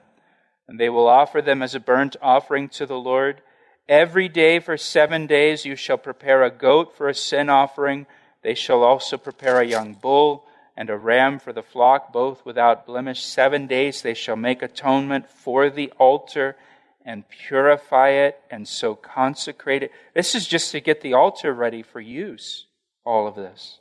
and 0.68 0.78
they 0.78 0.88
will 0.88 1.06
offer 1.06 1.40
them 1.40 1.62
as 1.62 1.74
a 1.74 1.80
burnt 1.80 2.16
offering 2.20 2.68
to 2.70 2.84
the 2.84 2.98
Lord. 2.98 3.40
Every 3.88 4.28
day 4.28 4.58
for 4.58 4.76
seven 4.76 5.26
days 5.26 5.64
you 5.64 5.76
shall 5.76 5.98
prepare 5.98 6.42
a 6.42 6.50
goat 6.50 6.96
for 6.96 7.08
a 7.08 7.14
sin 7.14 7.48
offering. 7.48 8.06
They 8.42 8.54
shall 8.54 8.82
also 8.82 9.16
prepare 9.16 9.60
a 9.60 9.66
young 9.66 9.94
bull 9.94 10.46
and 10.76 10.90
a 10.90 10.96
ram 10.96 11.38
for 11.38 11.52
the 11.52 11.62
flock, 11.62 12.12
both 12.12 12.44
without 12.44 12.86
blemish. 12.86 13.24
Seven 13.24 13.66
days 13.66 14.02
they 14.02 14.14
shall 14.14 14.36
make 14.36 14.62
atonement 14.62 15.28
for 15.28 15.70
the 15.70 15.92
altar 15.98 16.56
and 17.04 17.28
purify 17.28 18.08
it 18.08 18.40
and 18.50 18.66
so 18.66 18.94
consecrate 18.94 19.82
it. 19.82 19.92
This 20.14 20.34
is 20.34 20.46
just 20.46 20.72
to 20.72 20.80
get 20.80 21.00
the 21.00 21.14
altar 21.14 21.52
ready 21.52 21.82
for 21.82 22.00
use, 22.00 22.66
all 23.04 23.26
of 23.26 23.36
this. 23.36 23.78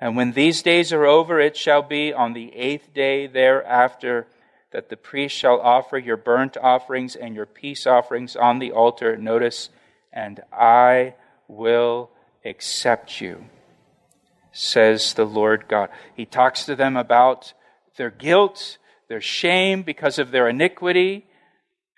And 0.00 0.16
when 0.16 0.32
these 0.32 0.62
days 0.62 0.92
are 0.92 1.04
over, 1.04 1.38
it 1.40 1.56
shall 1.56 1.82
be 1.82 2.12
on 2.12 2.32
the 2.32 2.54
eighth 2.56 2.94
day 2.94 3.26
thereafter 3.26 4.26
that 4.70 4.88
the 4.88 4.96
priest 4.96 5.36
shall 5.36 5.60
offer 5.60 5.98
your 5.98 6.16
burnt 6.16 6.56
offerings 6.56 7.16
and 7.16 7.34
your 7.34 7.44
peace 7.44 7.86
offerings 7.86 8.36
on 8.36 8.60
the 8.60 8.72
altar. 8.72 9.16
Notice, 9.16 9.68
and 10.12 10.40
I 10.52 11.14
will 11.48 12.10
accept 12.44 13.20
you 13.20 13.44
says 14.52 15.14
the 15.14 15.24
Lord 15.24 15.66
God. 15.68 15.90
He 16.14 16.26
talks 16.26 16.64
to 16.64 16.76
them 16.76 16.96
about 16.96 17.52
their 17.96 18.10
guilt, 18.10 18.78
their 19.08 19.20
shame 19.20 19.82
because 19.82 20.18
of 20.18 20.30
their 20.30 20.48
iniquity, 20.48 21.26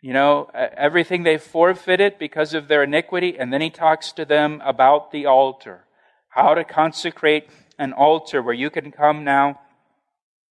you 0.02 0.12
know, 0.12 0.50
everything 0.54 1.22
they 1.22 1.38
forfeited 1.38 2.18
because 2.18 2.54
of 2.54 2.68
their 2.68 2.82
iniquity. 2.82 3.38
And 3.38 3.52
then 3.52 3.60
he 3.60 3.70
talks 3.70 4.12
to 4.12 4.24
them 4.24 4.60
about 4.64 5.12
the 5.12 5.26
altar, 5.26 5.84
how 6.28 6.54
to 6.54 6.64
consecrate 6.64 7.48
an 7.78 7.92
altar 7.92 8.42
where 8.42 8.54
you 8.54 8.70
can 8.70 8.90
come 8.90 9.24
now 9.24 9.60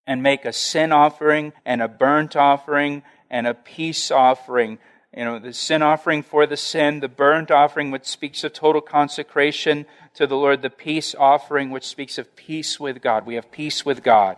and 0.08 0.24
make 0.24 0.46
a 0.46 0.54
sin 0.54 0.92
offering 0.92 1.54
and 1.66 1.82
a 1.82 1.88
burnt 1.88 2.36
offering 2.36 3.04
and 3.30 3.46
a 3.46 3.54
peace 3.54 4.10
offering 4.10 4.80
you 5.16 5.26
know, 5.26 5.40
the 5.40 5.52
sin 5.52 5.82
offering 5.82 6.24
for 6.24 6.48
the 6.48 6.56
sin, 6.56 7.02
the 7.02 7.10
burnt 7.10 7.52
offering, 7.52 7.92
which 7.92 8.06
speaks 8.06 8.44
of 8.46 8.54
total 8.54 8.82
consecration 8.82 9.86
to 10.16 10.28
the 10.28 10.36
Lord, 10.36 10.62
the 10.62 10.70
peace 10.70 11.16
offering, 11.18 11.70
which 11.70 11.86
speaks 11.86 12.18
of 12.18 12.36
peace 12.36 12.80
with 12.80 13.02
God. 13.02 13.26
We 13.26 13.36
have 13.36 13.52
peace 13.52 13.86
with 13.86 14.04
God 14.04 14.38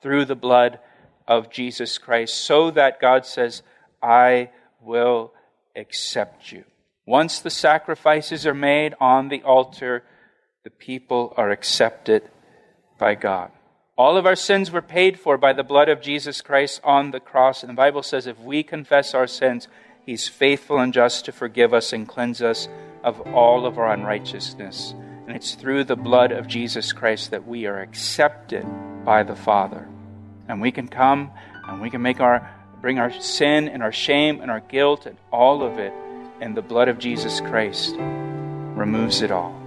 through 0.00 0.24
the 0.24 0.34
blood 0.34 0.78
of 1.28 1.50
Jesus 1.50 1.98
Christ, 1.98 2.34
so 2.34 2.70
that 2.72 3.00
God 3.00 3.24
says, 3.24 3.62
I 4.02 4.50
will 4.80 5.32
accept 5.76 6.50
you. 6.52 6.64
Once 7.06 7.40
the 7.40 7.50
sacrifices 7.50 8.46
are 8.46 8.54
made 8.54 8.94
on 9.00 9.28
the 9.28 9.42
altar, 9.42 10.02
the 10.64 10.70
people 10.70 11.34
are 11.36 11.50
accepted 11.50 12.28
by 12.98 13.14
God. 13.14 13.50
All 13.96 14.16
of 14.16 14.26
our 14.26 14.36
sins 14.36 14.70
were 14.70 14.82
paid 14.82 15.18
for 15.18 15.36
by 15.36 15.52
the 15.52 15.62
blood 15.62 15.88
of 15.88 16.00
Jesus 16.00 16.40
Christ 16.40 16.80
on 16.82 17.10
the 17.10 17.20
cross. 17.20 17.62
And 17.62 17.70
the 17.70 17.74
Bible 17.74 18.02
says 18.02 18.26
if 18.26 18.38
we 18.38 18.62
confess 18.62 19.14
our 19.14 19.26
sins, 19.26 19.68
He's 20.04 20.28
faithful 20.28 20.78
and 20.78 20.92
just 20.92 21.24
to 21.26 21.32
forgive 21.32 21.72
us 21.72 21.92
and 21.92 22.08
cleanse 22.08 22.42
us 22.42 22.68
of 23.04 23.20
all 23.20 23.66
of 23.66 23.78
our 23.78 23.92
unrighteousness. 23.92 24.94
And 25.32 25.40
it's 25.40 25.54
through 25.54 25.84
the 25.84 25.96
blood 25.96 26.30
of 26.30 26.46
Jesus 26.46 26.92
Christ 26.92 27.30
that 27.30 27.48
we 27.48 27.64
are 27.64 27.80
accepted 27.80 28.66
by 29.02 29.22
the 29.22 29.34
Father. 29.34 29.88
And 30.46 30.60
we 30.60 30.70
can 30.70 30.88
come 30.88 31.30
and 31.66 31.80
we 31.80 31.88
can 31.88 32.02
make 32.02 32.20
our 32.20 32.50
bring 32.82 32.98
our 32.98 33.10
sin 33.10 33.66
and 33.66 33.82
our 33.82 33.92
shame 33.92 34.42
and 34.42 34.50
our 34.50 34.60
guilt 34.60 35.06
and 35.06 35.16
all 35.32 35.62
of 35.62 35.78
it 35.78 35.94
and 36.42 36.54
the 36.54 36.60
blood 36.60 36.88
of 36.88 36.98
Jesus 36.98 37.40
Christ 37.40 37.96
removes 37.96 39.22
it 39.22 39.30
all. 39.30 39.58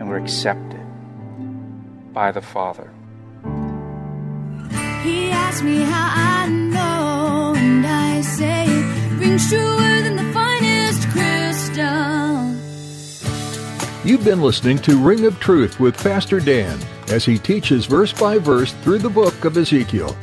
And 0.00 0.08
we're 0.08 0.18
accepted 0.18 0.84
by 2.12 2.32
the 2.32 2.42
Father. 2.42 2.90
He 5.04 5.30
asked 5.30 5.62
me 5.62 5.78
how 5.82 6.10
I 6.12 6.48
know, 6.48 7.54
and 7.56 7.86
I 7.86 8.20
say 8.22 8.64
it 8.66 9.20
rings 9.20 9.48
truer 9.48 10.02
than 10.02 10.17
You've 14.08 14.24
been 14.24 14.40
listening 14.40 14.78
to 14.78 14.96
Ring 14.96 15.26
of 15.26 15.38
Truth 15.38 15.78
with 15.78 16.02
Pastor 16.02 16.40
Dan 16.40 16.80
as 17.08 17.26
he 17.26 17.36
teaches 17.36 17.84
verse 17.84 18.10
by 18.10 18.38
verse 18.38 18.72
through 18.72 19.00
the 19.00 19.10
book 19.10 19.44
of 19.44 19.58
Ezekiel. 19.58 20.16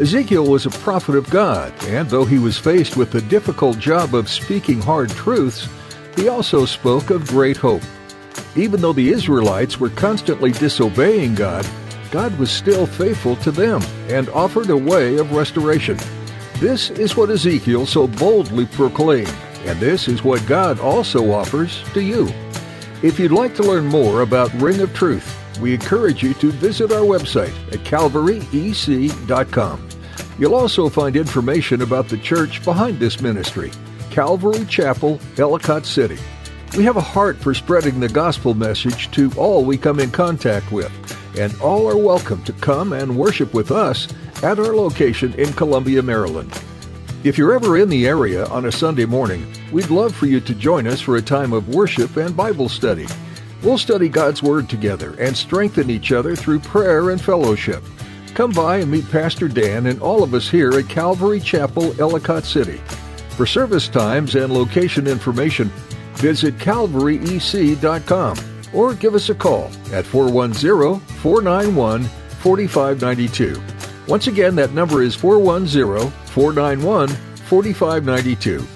Ezekiel 0.00 0.46
was 0.46 0.64
a 0.64 0.70
prophet 0.70 1.16
of 1.16 1.28
God, 1.28 1.70
and 1.84 2.08
though 2.08 2.24
he 2.24 2.38
was 2.38 2.56
faced 2.56 2.96
with 2.96 3.10
the 3.12 3.20
difficult 3.20 3.78
job 3.78 4.14
of 4.14 4.30
speaking 4.30 4.80
hard 4.80 5.10
truths, 5.10 5.68
he 6.16 6.28
also 6.28 6.64
spoke 6.64 7.10
of 7.10 7.28
great 7.28 7.58
hope. 7.58 7.82
Even 8.56 8.80
though 8.80 8.94
the 8.94 9.10
Israelites 9.10 9.78
were 9.78 9.90
constantly 9.90 10.52
disobeying 10.52 11.34
God, 11.34 11.68
God 12.10 12.38
was 12.38 12.50
still 12.50 12.86
faithful 12.86 13.36
to 13.36 13.50
them 13.50 13.82
and 14.08 14.30
offered 14.30 14.70
a 14.70 14.76
way 14.78 15.18
of 15.18 15.32
restoration. 15.32 15.98
This 16.58 16.88
is 16.88 17.18
what 17.18 17.28
Ezekiel 17.28 17.84
so 17.84 18.06
boldly 18.06 18.64
proclaimed, 18.64 19.36
and 19.66 19.78
this 19.78 20.08
is 20.08 20.24
what 20.24 20.46
God 20.46 20.80
also 20.80 21.32
offers 21.32 21.82
to 21.92 22.00
you. 22.00 22.32
If 23.02 23.20
you'd 23.20 23.30
like 23.30 23.54
to 23.56 23.62
learn 23.62 23.86
more 23.86 24.22
about 24.22 24.54
Ring 24.54 24.80
of 24.80 24.94
Truth, 24.94 25.60
we 25.60 25.74
encourage 25.74 26.22
you 26.22 26.32
to 26.34 26.50
visit 26.50 26.90
our 26.90 27.02
website 27.02 27.52
at 27.70 27.80
calvaryec.com. 27.80 29.88
You'll 30.38 30.54
also 30.54 30.88
find 30.88 31.14
information 31.14 31.82
about 31.82 32.08
the 32.08 32.16
church 32.16 32.64
behind 32.64 32.98
this 32.98 33.20
ministry, 33.20 33.70
Calvary 34.10 34.64
Chapel, 34.64 35.20
Ellicott 35.36 35.84
City. 35.84 36.16
We 36.74 36.84
have 36.84 36.96
a 36.96 37.02
heart 37.02 37.36
for 37.36 37.52
spreading 37.52 38.00
the 38.00 38.08
gospel 38.08 38.54
message 38.54 39.10
to 39.10 39.30
all 39.36 39.62
we 39.62 39.76
come 39.76 40.00
in 40.00 40.10
contact 40.10 40.72
with, 40.72 40.90
and 41.38 41.54
all 41.60 41.86
are 41.86 41.98
welcome 41.98 42.42
to 42.44 42.52
come 42.54 42.94
and 42.94 43.18
worship 43.18 43.52
with 43.52 43.70
us 43.70 44.08
at 44.42 44.58
our 44.58 44.74
location 44.74 45.34
in 45.34 45.52
Columbia, 45.52 46.02
Maryland. 46.02 46.50
If 47.26 47.36
you're 47.36 47.54
ever 47.54 47.76
in 47.76 47.88
the 47.88 48.06
area 48.06 48.46
on 48.50 48.66
a 48.66 48.70
Sunday 48.70 49.04
morning, 49.04 49.52
we'd 49.72 49.90
love 49.90 50.14
for 50.14 50.26
you 50.26 50.38
to 50.38 50.54
join 50.54 50.86
us 50.86 51.00
for 51.00 51.16
a 51.16 51.20
time 51.20 51.52
of 51.52 51.74
worship 51.74 52.16
and 52.16 52.36
Bible 52.36 52.68
study. 52.68 53.08
We'll 53.64 53.78
study 53.78 54.08
God's 54.08 54.44
Word 54.44 54.68
together 54.68 55.16
and 55.18 55.36
strengthen 55.36 55.90
each 55.90 56.12
other 56.12 56.36
through 56.36 56.60
prayer 56.60 57.10
and 57.10 57.20
fellowship. 57.20 57.82
Come 58.34 58.52
by 58.52 58.76
and 58.76 58.92
meet 58.92 59.10
Pastor 59.10 59.48
Dan 59.48 59.86
and 59.86 60.00
all 60.00 60.22
of 60.22 60.34
us 60.34 60.48
here 60.48 60.70
at 60.78 60.88
Calvary 60.88 61.40
Chapel, 61.40 62.00
Ellicott 62.00 62.44
City. 62.44 62.80
For 63.30 63.44
service 63.44 63.88
times 63.88 64.36
and 64.36 64.52
location 64.52 65.08
information, 65.08 65.72
visit 66.14 66.56
calvaryec.com 66.58 68.38
or 68.72 68.94
give 68.94 69.16
us 69.16 69.30
a 69.30 69.34
call 69.34 69.72
at 69.92 70.06
410 70.06 71.00
491 71.16 72.04
4592. 72.04 73.60
Once 74.06 74.28
again, 74.28 74.54
that 74.54 74.70
number 74.70 75.02
is 75.02 75.16
410 75.16 76.12
491 76.36 77.08
4592. 77.48 78.66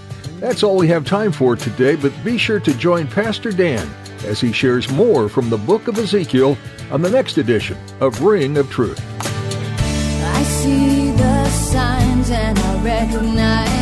That's 0.41 0.63
all 0.63 0.79
we 0.79 0.89
have 0.89 1.05
time 1.05 1.31
for 1.31 1.57
today, 1.57 1.95
but 1.95 2.11
be 2.25 2.39
sure 2.39 2.59
to 2.59 2.73
join 2.79 3.07
Pastor 3.07 3.53
Dan 3.53 3.87
as 4.25 4.41
he 4.41 4.51
shares 4.51 4.91
more 4.91 5.29
from 5.29 5.51
the 5.51 5.59
book 5.59 5.87
of 5.87 5.99
Ezekiel 5.99 6.57
on 6.91 7.03
the 7.03 7.11
next 7.11 7.37
edition 7.37 7.77
of 8.01 8.23
Ring 8.23 8.57
of 8.57 8.71
Truth. 8.71 8.99
I 9.21 10.43
see 10.45 11.11
the 11.11 11.51
signs 11.51 12.31
and 12.31 12.59
I 12.59 12.83
recognize 12.83 13.80